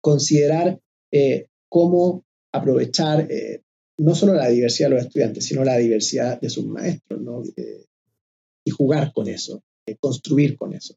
[0.00, 0.80] considerar
[1.12, 3.62] eh, cómo aprovechar eh,
[3.98, 7.42] no solo la diversidad de los estudiantes, sino la diversidad de sus maestros, ¿no?
[7.56, 7.84] Eh,
[8.64, 9.62] y jugar con eso,
[10.00, 10.94] construir con eso.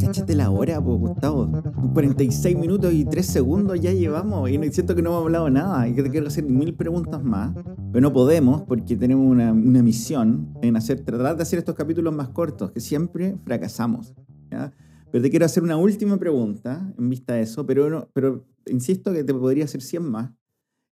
[0.00, 1.50] Cáchate la hora, pues, Gustavo.
[1.94, 5.94] 46 minutos y 3 segundos ya llevamos y siento que no hemos hablado nada y
[5.94, 7.54] que te quiero hacer mil preguntas más,
[7.96, 12.28] pero no podemos porque tenemos una, misión en hacer, tratar de hacer estos capítulos más
[12.28, 14.12] cortos, que siempre fracasamos.
[14.50, 19.24] Pero te quiero hacer una última pregunta en vista de eso, pero, pero insisto que
[19.24, 20.30] te podría hacer 100 más.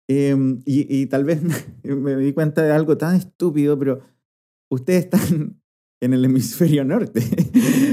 [0.07, 1.42] Em, y, tal vez
[1.82, 3.98] me di cuenta de algo tan estúpido, pero
[4.68, 5.59] ustedes están
[6.00, 7.20] en el hemisferio norte.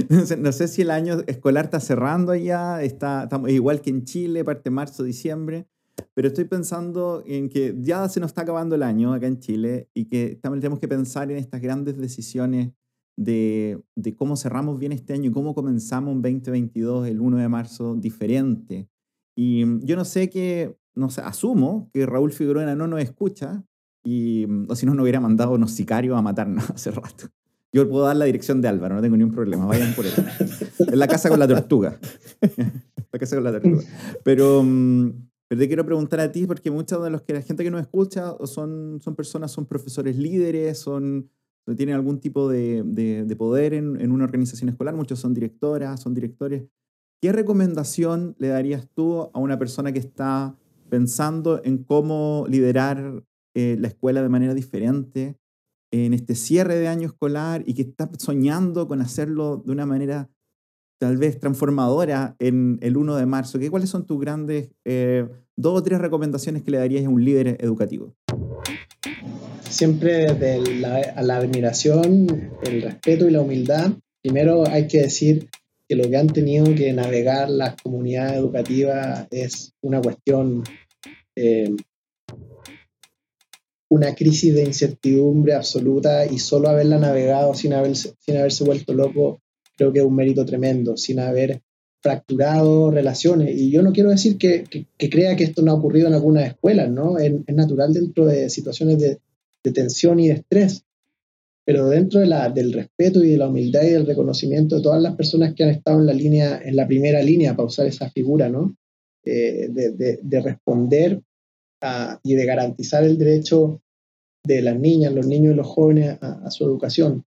[0.38, 4.44] no sé si el año escolar está cerrando allá, está, estamos igual que en Chile,
[4.44, 5.66] parte marzo, diciembre,
[6.14, 9.90] pero estoy pensando en que ya se nos está acabando el año acá en Chile
[9.94, 12.72] y que también tenemos que pensar en estas grandes decisiones
[13.18, 17.50] de, de cómo cerramos bien este año y cómo comenzamos un 2022, el 1 de
[17.50, 18.88] marzo, diferente.
[19.36, 23.64] Y yo no sé qué, no sé, asumo que Raúl Figueroa no nos escucha,
[24.04, 27.28] y, o si no, nos hubiera mandado unos sicarios a matarnos hace rato.
[27.72, 30.14] Yo puedo dar la dirección de Álvaro, no tengo ningún problema, vayan por él.
[30.80, 32.00] En la casa con la tortuga.
[33.12, 33.84] la casa con la tortuga.
[34.24, 37.64] Pero, mm, pero te quiero preguntar a ti, porque muchos de los que la gente
[37.64, 41.28] que nos escucha son, son personas, son profesores líderes, son,
[41.76, 46.14] tienen algún tipo de, de, poder en, en, una organización escolar, muchos son directoras, son
[46.14, 46.66] directores.
[47.20, 50.56] ¿Qué recomendación le darías tú a una persona que está
[50.90, 53.24] pensando en cómo liderar
[53.56, 55.36] eh, la escuela de manera diferente
[55.92, 60.30] en este cierre de año escolar y que está soñando con hacerlo de una manera
[61.00, 63.58] tal vez transformadora en el 1 de marzo.
[63.58, 65.26] ¿Qué, ¿Cuáles son tus grandes eh,
[65.56, 68.16] dos o tres recomendaciones que le darías a un líder educativo?
[69.70, 75.50] Siempre desde la, la admiración, el respeto y la humildad, primero hay que decir
[75.88, 80.64] que lo que han tenido que navegar las comunidades educativas es una cuestión
[81.36, 81.76] eh,
[83.90, 89.42] una crisis de incertidumbre absoluta y solo haberla navegado sin, haber, sin haberse vuelto loco,
[89.80, 91.62] creo que es un mérito tremendo, sin haber
[92.02, 93.58] fracturado relaciones.
[93.58, 94.66] Y yo no quiero decir que,
[94.98, 97.18] crea que esto no ha ocurrido en algunas escuelas, ¿no?
[97.18, 99.20] Es, natural dentro de situaciones de,
[99.72, 100.84] tensión y de estrés,
[101.64, 105.02] pero dentro de la, del respeto y de la humildad y del reconocimiento de todas
[105.02, 108.10] las personas que han estado en la línea, en la primera línea, para usar esa
[108.10, 108.76] figura, ¿no?
[109.24, 111.22] Eh, de, de, responder
[112.24, 113.82] y de garantizar el derecho
[114.44, 117.24] de las niñas, los niños y los jóvenes a, su educación.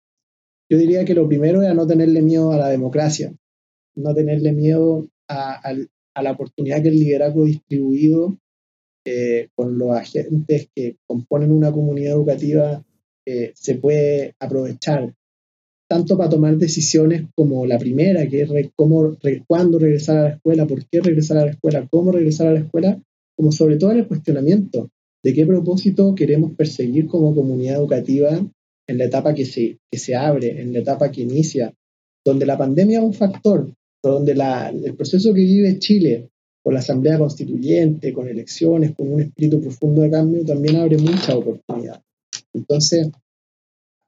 [0.73, 3.31] Yo diría que lo primero es no tenerle miedo a la democracia,
[3.95, 5.75] no tenerle miedo a,
[6.23, 8.39] la oportunidad que el liderazgo distribuido
[9.05, 12.83] eh, con los agentes que componen una comunidad educativa
[13.27, 15.15] eh, se puede aprovechar,
[15.91, 20.67] tanto para tomar decisiones como la primera, que es cómo, cuándo regresar a la escuela,
[20.67, 22.99] por qué regresar a la escuela, cómo regresar a la escuela,
[23.37, 24.89] como sobre todo en el cuestionamiento
[25.23, 28.41] de qué propósito queremos perseguir como comunidad educativa
[28.93, 31.73] en la etapa que se, que se abre, en la etapa que inicia,
[32.25, 33.73] donde la pandemia es un factor,
[34.03, 36.29] donde la, el proceso que vive Chile
[36.63, 41.37] con la Asamblea Constituyente, con elecciones, con un espíritu profundo de cambio, también abre mucha
[41.37, 42.03] oportunidad.
[42.53, 43.11] Entonces,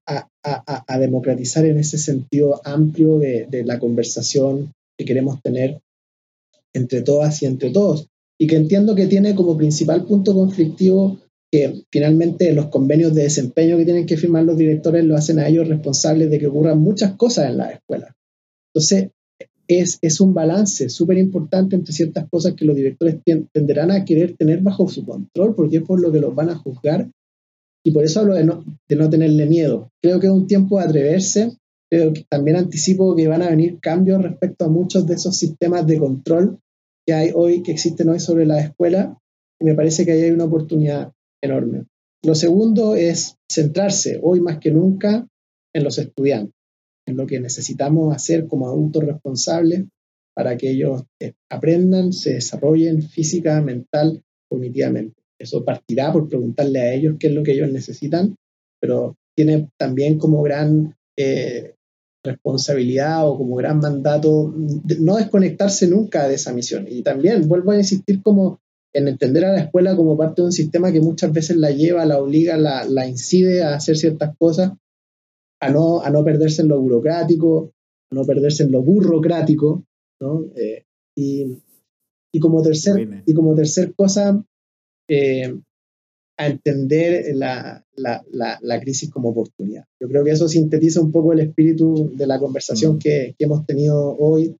[0.07, 5.81] a, democratizar en ese sentido amplio de, de, la conversación que queremos tener
[6.75, 8.09] entre todas y entre todos.
[8.39, 11.19] Y que entiendo que tiene como principal punto conflictivo
[11.55, 15.47] que finalmente los convenios de desempeño que tienen que firmar los directores lo hacen a
[15.47, 18.13] ellos responsables de que ocurran muchas cosas en la escuela.
[18.75, 19.13] Entonces,
[19.69, 23.19] es, es un balance súper importante entre ciertas cosas que los directores
[23.53, 26.57] tenderán a querer tener bajo su control, porque es por lo que los van a
[26.57, 27.09] juzgar.
[27.85, 29.93] Y por eso hablo de no, de no tenerle miedo.
[30.03, 31.53] Creo que es un tiempo de atreverse.
[31.89, 35.87] Creo que también anticipo que van a venir cambios respecto a muchos de esos sistemas
[35.87, 36.59] de control
[37.07, 39.17] que hay hoy, que existen hoy sobre la escuela.
[39.61, 41.13] Y me parece que ahí hay una oportunidad
[41.45, 41.85] enorme.
[42.23, 45.27] Lo segundo es centrarse hoy más que nunca
[45.75, 46.55] en los estudiantes
[47.07, 49.85] en lo que necesitamos hacer como adultos responsables
[50.35, 55.23] para que ellos eh, aprendan, se desarrollen física, mental, cognitivamente.
[55.39, 58.37] Eso partirá por preguntarle a ellos qué es lo que ellos necesitan,
[58.81, 61.75] pero tiene también como gran eh,
[62.25, 64.53] responsabilidad o como gran mandato
[64.99, 66.87] no desconectarse nunca de esa misión.
[66.89, 68.61] Y también vuelvo a insistir como
[68.95, 72.07] en entender a la escuela como parte de un sistema que muchas veces la lleva,
[72.07, 74.73] la obliga, la, la incide a hacer ciertas cosas
[75.61, 77.73] a no, a no perderse en lo burocrático,
[78.11, 79.85] a no perderse en lo burocrático,
[80.21, 80.45] ¿no?
[80.57, 80.85] Eh,
[81.17, 81.59] y,
[82.33, 84.45] y, como tercer, y como tercer cosa,
[85.09, 85.55] eh,
[86.37, 88.25] a entender la, la,
[88.61, 89.85] la, crisis como oportunidad.
[90.01, 92.99] Yo creo que eso sintetiza un poco el espíritu de la conversación mm.
[92.99, 94.57] que, que, hemos tenido hoy,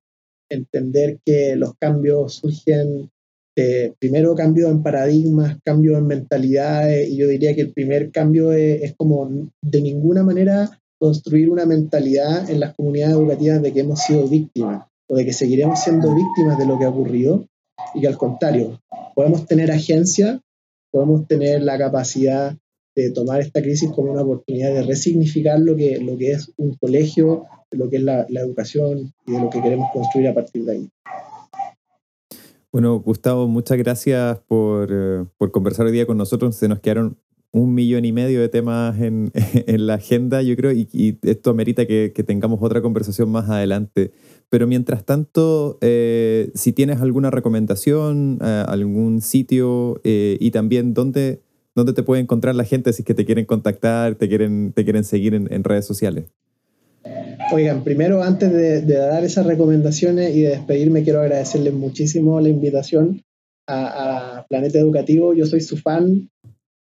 [0.49, 3.11] entender que los cambios surgen,
[3.99, 8.93] primero cambio en paradigmas, cambio en mentalidades, y yo diría que el primer cambio es,
[8.95, 14.27] como de ninguna manera construir una mentalidad en las comunidades educativas de que hemos sido
[14.27, 17.47] víctimas o de que seguiremos siendo víctimas de lo que ha ocurrido
[17.93, 18.81] y que al contrario,
[19.13, 20.41] podemos tener agencia,
[20.91, 22.55] podemos tener la capacidad
[22.95, 26.75] de tomar esta crisis como una oportunidad de resignificar lo que, lo que es un
[26.75, 30.71] colegio, lo que es la, educación y de lo que queremos construir a partir de
[30.71, 30.89] ahí.
[32.75, 36.57] Bueno, Gustavo, muchas gracias por, eh, por, conversar hoy día con nosotros.
[36.57, 37.17] Se nos quedaron
[37.53, 39.31] un millón y medio de temas en,
[39.65, 44.11] en la agenda, yo creo, y, esto amerita que, tengamos otra conversación más adelante.
[44.49, 51.43] Pero mientras tanto, eh, si tienes alguna recomendación, eh, algún sitio eh, y también dónde,
[51.75, 54.83] dónde te puede encontrar la gente si es que te quieren contactar, te quieren, te
[54.83, 56.25] quieren seguir en redes sociales.
[57.51, 63.21] Oigan, primero antes de, dar esas recomendaciones y de despedirme, quiero agradecerles muchísimo la invitación
[63.67, 65.33] a, a Planeta Educativo.
[65.33, 66.29] Yo soy su fan,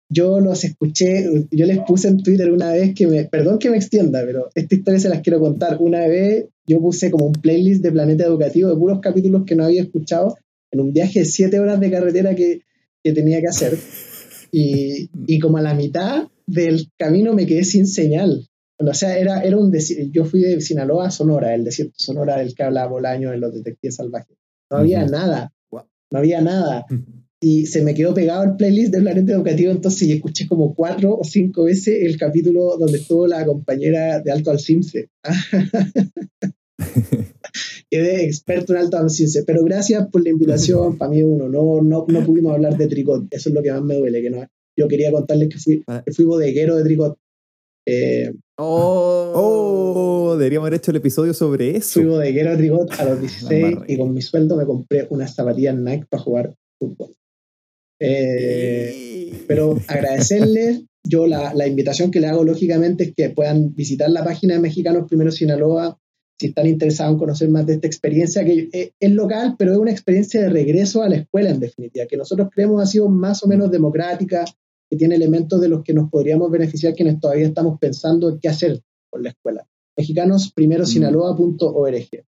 [0.08, 3.76] yo los escuché, yo les puse en Twitter una vez que me, perdón que me
[3.76, 5.78] extienda, pero esta historia se las quiero contar.
[5.80, 9.64] Una vez yo puse como un playlist de Planeta Educativo de puros capítulos que no
[9.64, 10.36] había escuchado
[10.70, 12.62] en un viaje de siete horas de carretera que,
[13.02, 13.76] que tenía que hacer.
[14.52, 18.48] Y, y, como a la mitad del camino me quedé sin señal.
[18.78, 19.72] O sea, era, era un
[20.12, 23.54] yo fui de Sinaloa a Sonora, el desierto Sonora del que hablaba Bolaño en Los
[23.54, 24.36] Detectives Salvajes.
[24.70, 26.86] No había nada, no había nada
[27.40, 31.24] y se me quedó pegado el playlist del planeta educativo, entonces escuché como cuatro o
[31.24, 35.10] cinco veces el capítulo donde estuvo la compañera de Alto Alcimce.
[37.90, 42.06] Quedé experto en Alto Alcimce, pero gracias por la invitación, para mí uno, no, no,
[42.08, 44.46] no pudimos hablar de tricot, eso es lo que más me duele, que no,
[44.76, 46.02] yo quería contarles que fui, ah.
[46.04, 47.18] que fui bodeguero de tricot.
[47.86, 52.00] Eh, oh, oh, deberíamos haber hecho el episodio sobre eso.
[52.00, 55.76] Fui bodeguero de tricot a los 16 y con mi sueldo me compré unas zapatillas
[55.76, 57.14] Nike para jugar fútbol.
[58.00, 64.10] Eh, pero agradecerles, yo la, la, invitación que le hago lógicamente es que puedan visitar
[64.10, 65.98] la página de Mexicanos Primero Sinaloa
[66.38, 69.78] si están interesados en conocer más de esta experiencia, que es, es, local, pero es
[69.78, 73.42] una experiencia de regreso a la escuela en definitiva, que nosotros creemos ha sido más
[73.42, 74.44] o menos democrática,
[74.90, 78.48] que tiene elementos de los que nos podríamos beneficiar quienes todavía estamos pensando en qué
[78.48, 79.66] hacer con la escuela.
[79.96, 82.24] Mexicanosprimerosinaloa.org.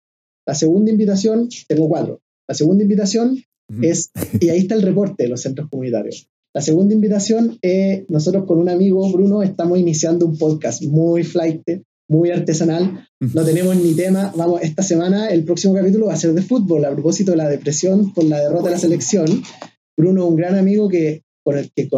[0.46, 2.20] La segunda invitación, tengo cuatro.
[2.46, 3.42] La segunda invitación
[3.82, 6.28] es, y ahí está el reporte de los centros comunitarios.
[6.54, 11.62] La segunda invitación, es nosotros con un amigo, Bruno, estamos iniciando un podcast muy flight,
[12.08, 13.08] muy artesanal.
[13.18, 14.32] No tenemos ni tema.
[14.36, 17.48] Vamos, esta semana el próximo capítulo va a ser de fútbol, a propósito de la
[17.48, 19.42] depresión por la derrota de la selección.
[19.96, 21.88] Bruno, un gran amigo que, con el que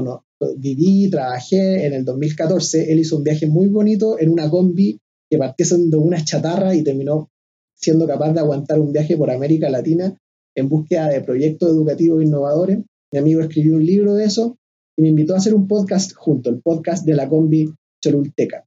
[0.57, 2.93] viví, trabajé en el 2014.
[2.93, 6.82] Él hizo un viaje muy bonito en una combi que partió siendo una chatarra y
[6.82, 7.30] terminó
[7.74, 10.16] siendo capaz de aguantar un viaje por América Latina
[10.55, 12.78] en búsqueda de proyectos educativos innovadores.
[13.12, 14.57] Mi amigo escribió un libro de eso
[14.97, 17.72] y me invitó a hacer un podcast junto, el podcast de la combi
[18.03, 18.64] Cholulteca.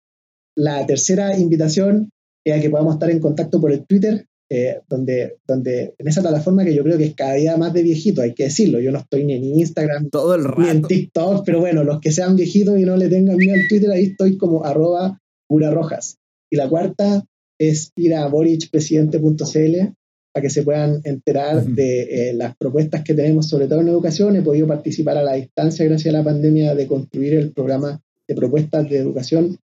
[0.56, 2.12] La tercera invitación
[2.46, 6.22] es a que podamos estar en contacto por el Twitter, eh, donde, donde en esa
[6.22, 8.80] plataforma que yo creo que es cada día más de viejito, hay que decirlo.
[8.80, 12.12] Yo no estoy ni en Instagram, Todo el ni en TikTok, pero bueno, los que
[12.12, 16.18] sean viejitos y no le tengan miedo al Twitter, ahí estoy como arroba Pura Rojas.
[16.50, 17.24] Y la cuarta
[17.60, 19.94] es ir a borichpresidente.cl
[20.34, 24.36] para que se puedan enterar de eh, las propuestas que tenemos, sobre todo en educación.
[24.36, 28.36] He podido participar a la distancia gracias a la pandemia de construir el programa de
[28.36, 29.58] propuestas de educación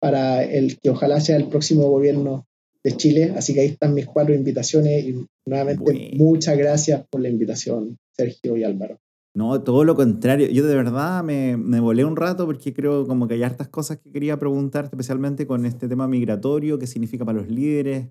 [0.00, 2.46] para el que ojalá sea el próximo gobierno
[2.84, 3.34] de Chile.
[3.36, 8.56] Así que ahí están mis cuatro invitaciones y nuevamente muchas gracias por la invitación, Sergio
[8.56, 8.98] y Álvaro.
[9.32, 10.48] No, todo lo contrario.
[10.48, 13.98] Yo de verdad me, me, volé un rato porque creo como que hay hartas cosas
[13.98, 18.08] que quería preguntarte, especialmente con este tema migratorio, qué significa para los líderes.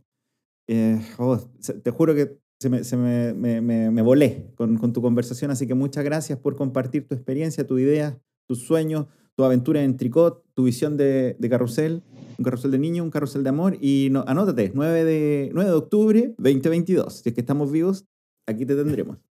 [0.67, 1.37] Eh, oh,
[1.83, 3.61] te juro que se me, se me, me,
[3.91, 7.79] me volé con, con, tu conversación, así que muchas gracias por compartir tu experiencia, tu
[7.79, 12.03] idea, tus sueños, tu aventura en tricot, tu visión de, de carrusel,
[12.39, 13.77] un carrusel de niño, un carrusel de amor.
[13.79, 17.13] Y anótate, 9 de, 9 de octubre 2022.
[17.13, 18.05] Si es que estamos vivos,
[18.47, 19.17] aquí te tendremos.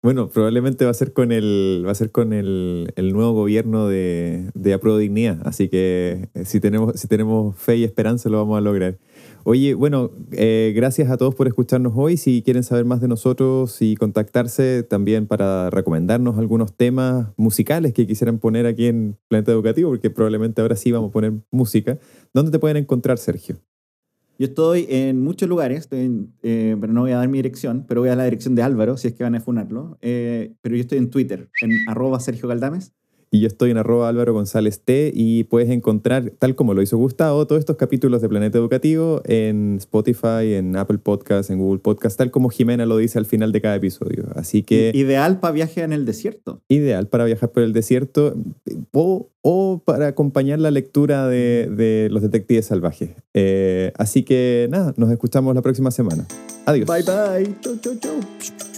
[0.00, 3.88] Bueno, probablemente va a ser con el, va a ser con el, el nuevo gobierno
[3.88, 8.56] de, de Dignidad, así que eh, si tenemos, si tenemos fe y esperanza lo vamos
[8.58, 8.96] a lograr.
[9.44, 12.16] Oye, bueno, eh, gracias a todos por escucharnos hoy.
[12.16, 18.06] Si quieren saber más de nosotros y contactarse también para recomendarnos algunos temas musicales que
[18.06, 21.98] quisieran poner aquí en Planeta Educativo, porque probablemente ahora sí vamos a poner música,
[22.34, 23.56] ¿dónde te pueden encontrar, Sergio?
[24.38, 28.08] Yo estoy en muchos lugares, eh, pero no voy a dar mi dirección, pero voy
[28.08, 29.98] a dar la dirección de Álvaro, si es que van a funarlo.
[30.00, 32.92] Eh, pero yo estoy en Twitter, en arroba Sergio Galdames.
[33.30, 36.96] Y yo estoy en arroba Álvaro González T y puedes encontrar, tal como lo hizo
[36.96, 42.16] Gustavo, todos estos capítulos de Planeta Educativo en Spotify, en Apple Podcast, en Google Podcast,
[42.16, 44.24] tal como Jimena lo dice al final de cada episodio.
[44.34, 44.92] Así que...
[44.94, 46.62] Ideal para viaje en el desierto.
[46.68, 48.34] Ideal para viajar por el desierto
[48.92, 53.10] o, o para acompañar la lectura de, de Los Detectives Salvajes.
[53.34, 56.26] Eh, así que nada, nos escuchamos la próxima semana.
[56.66, 56.86] Adiós.
[56.86, 57.54] Bye bye.
[57.60, 58.77] Chau, chau, chau.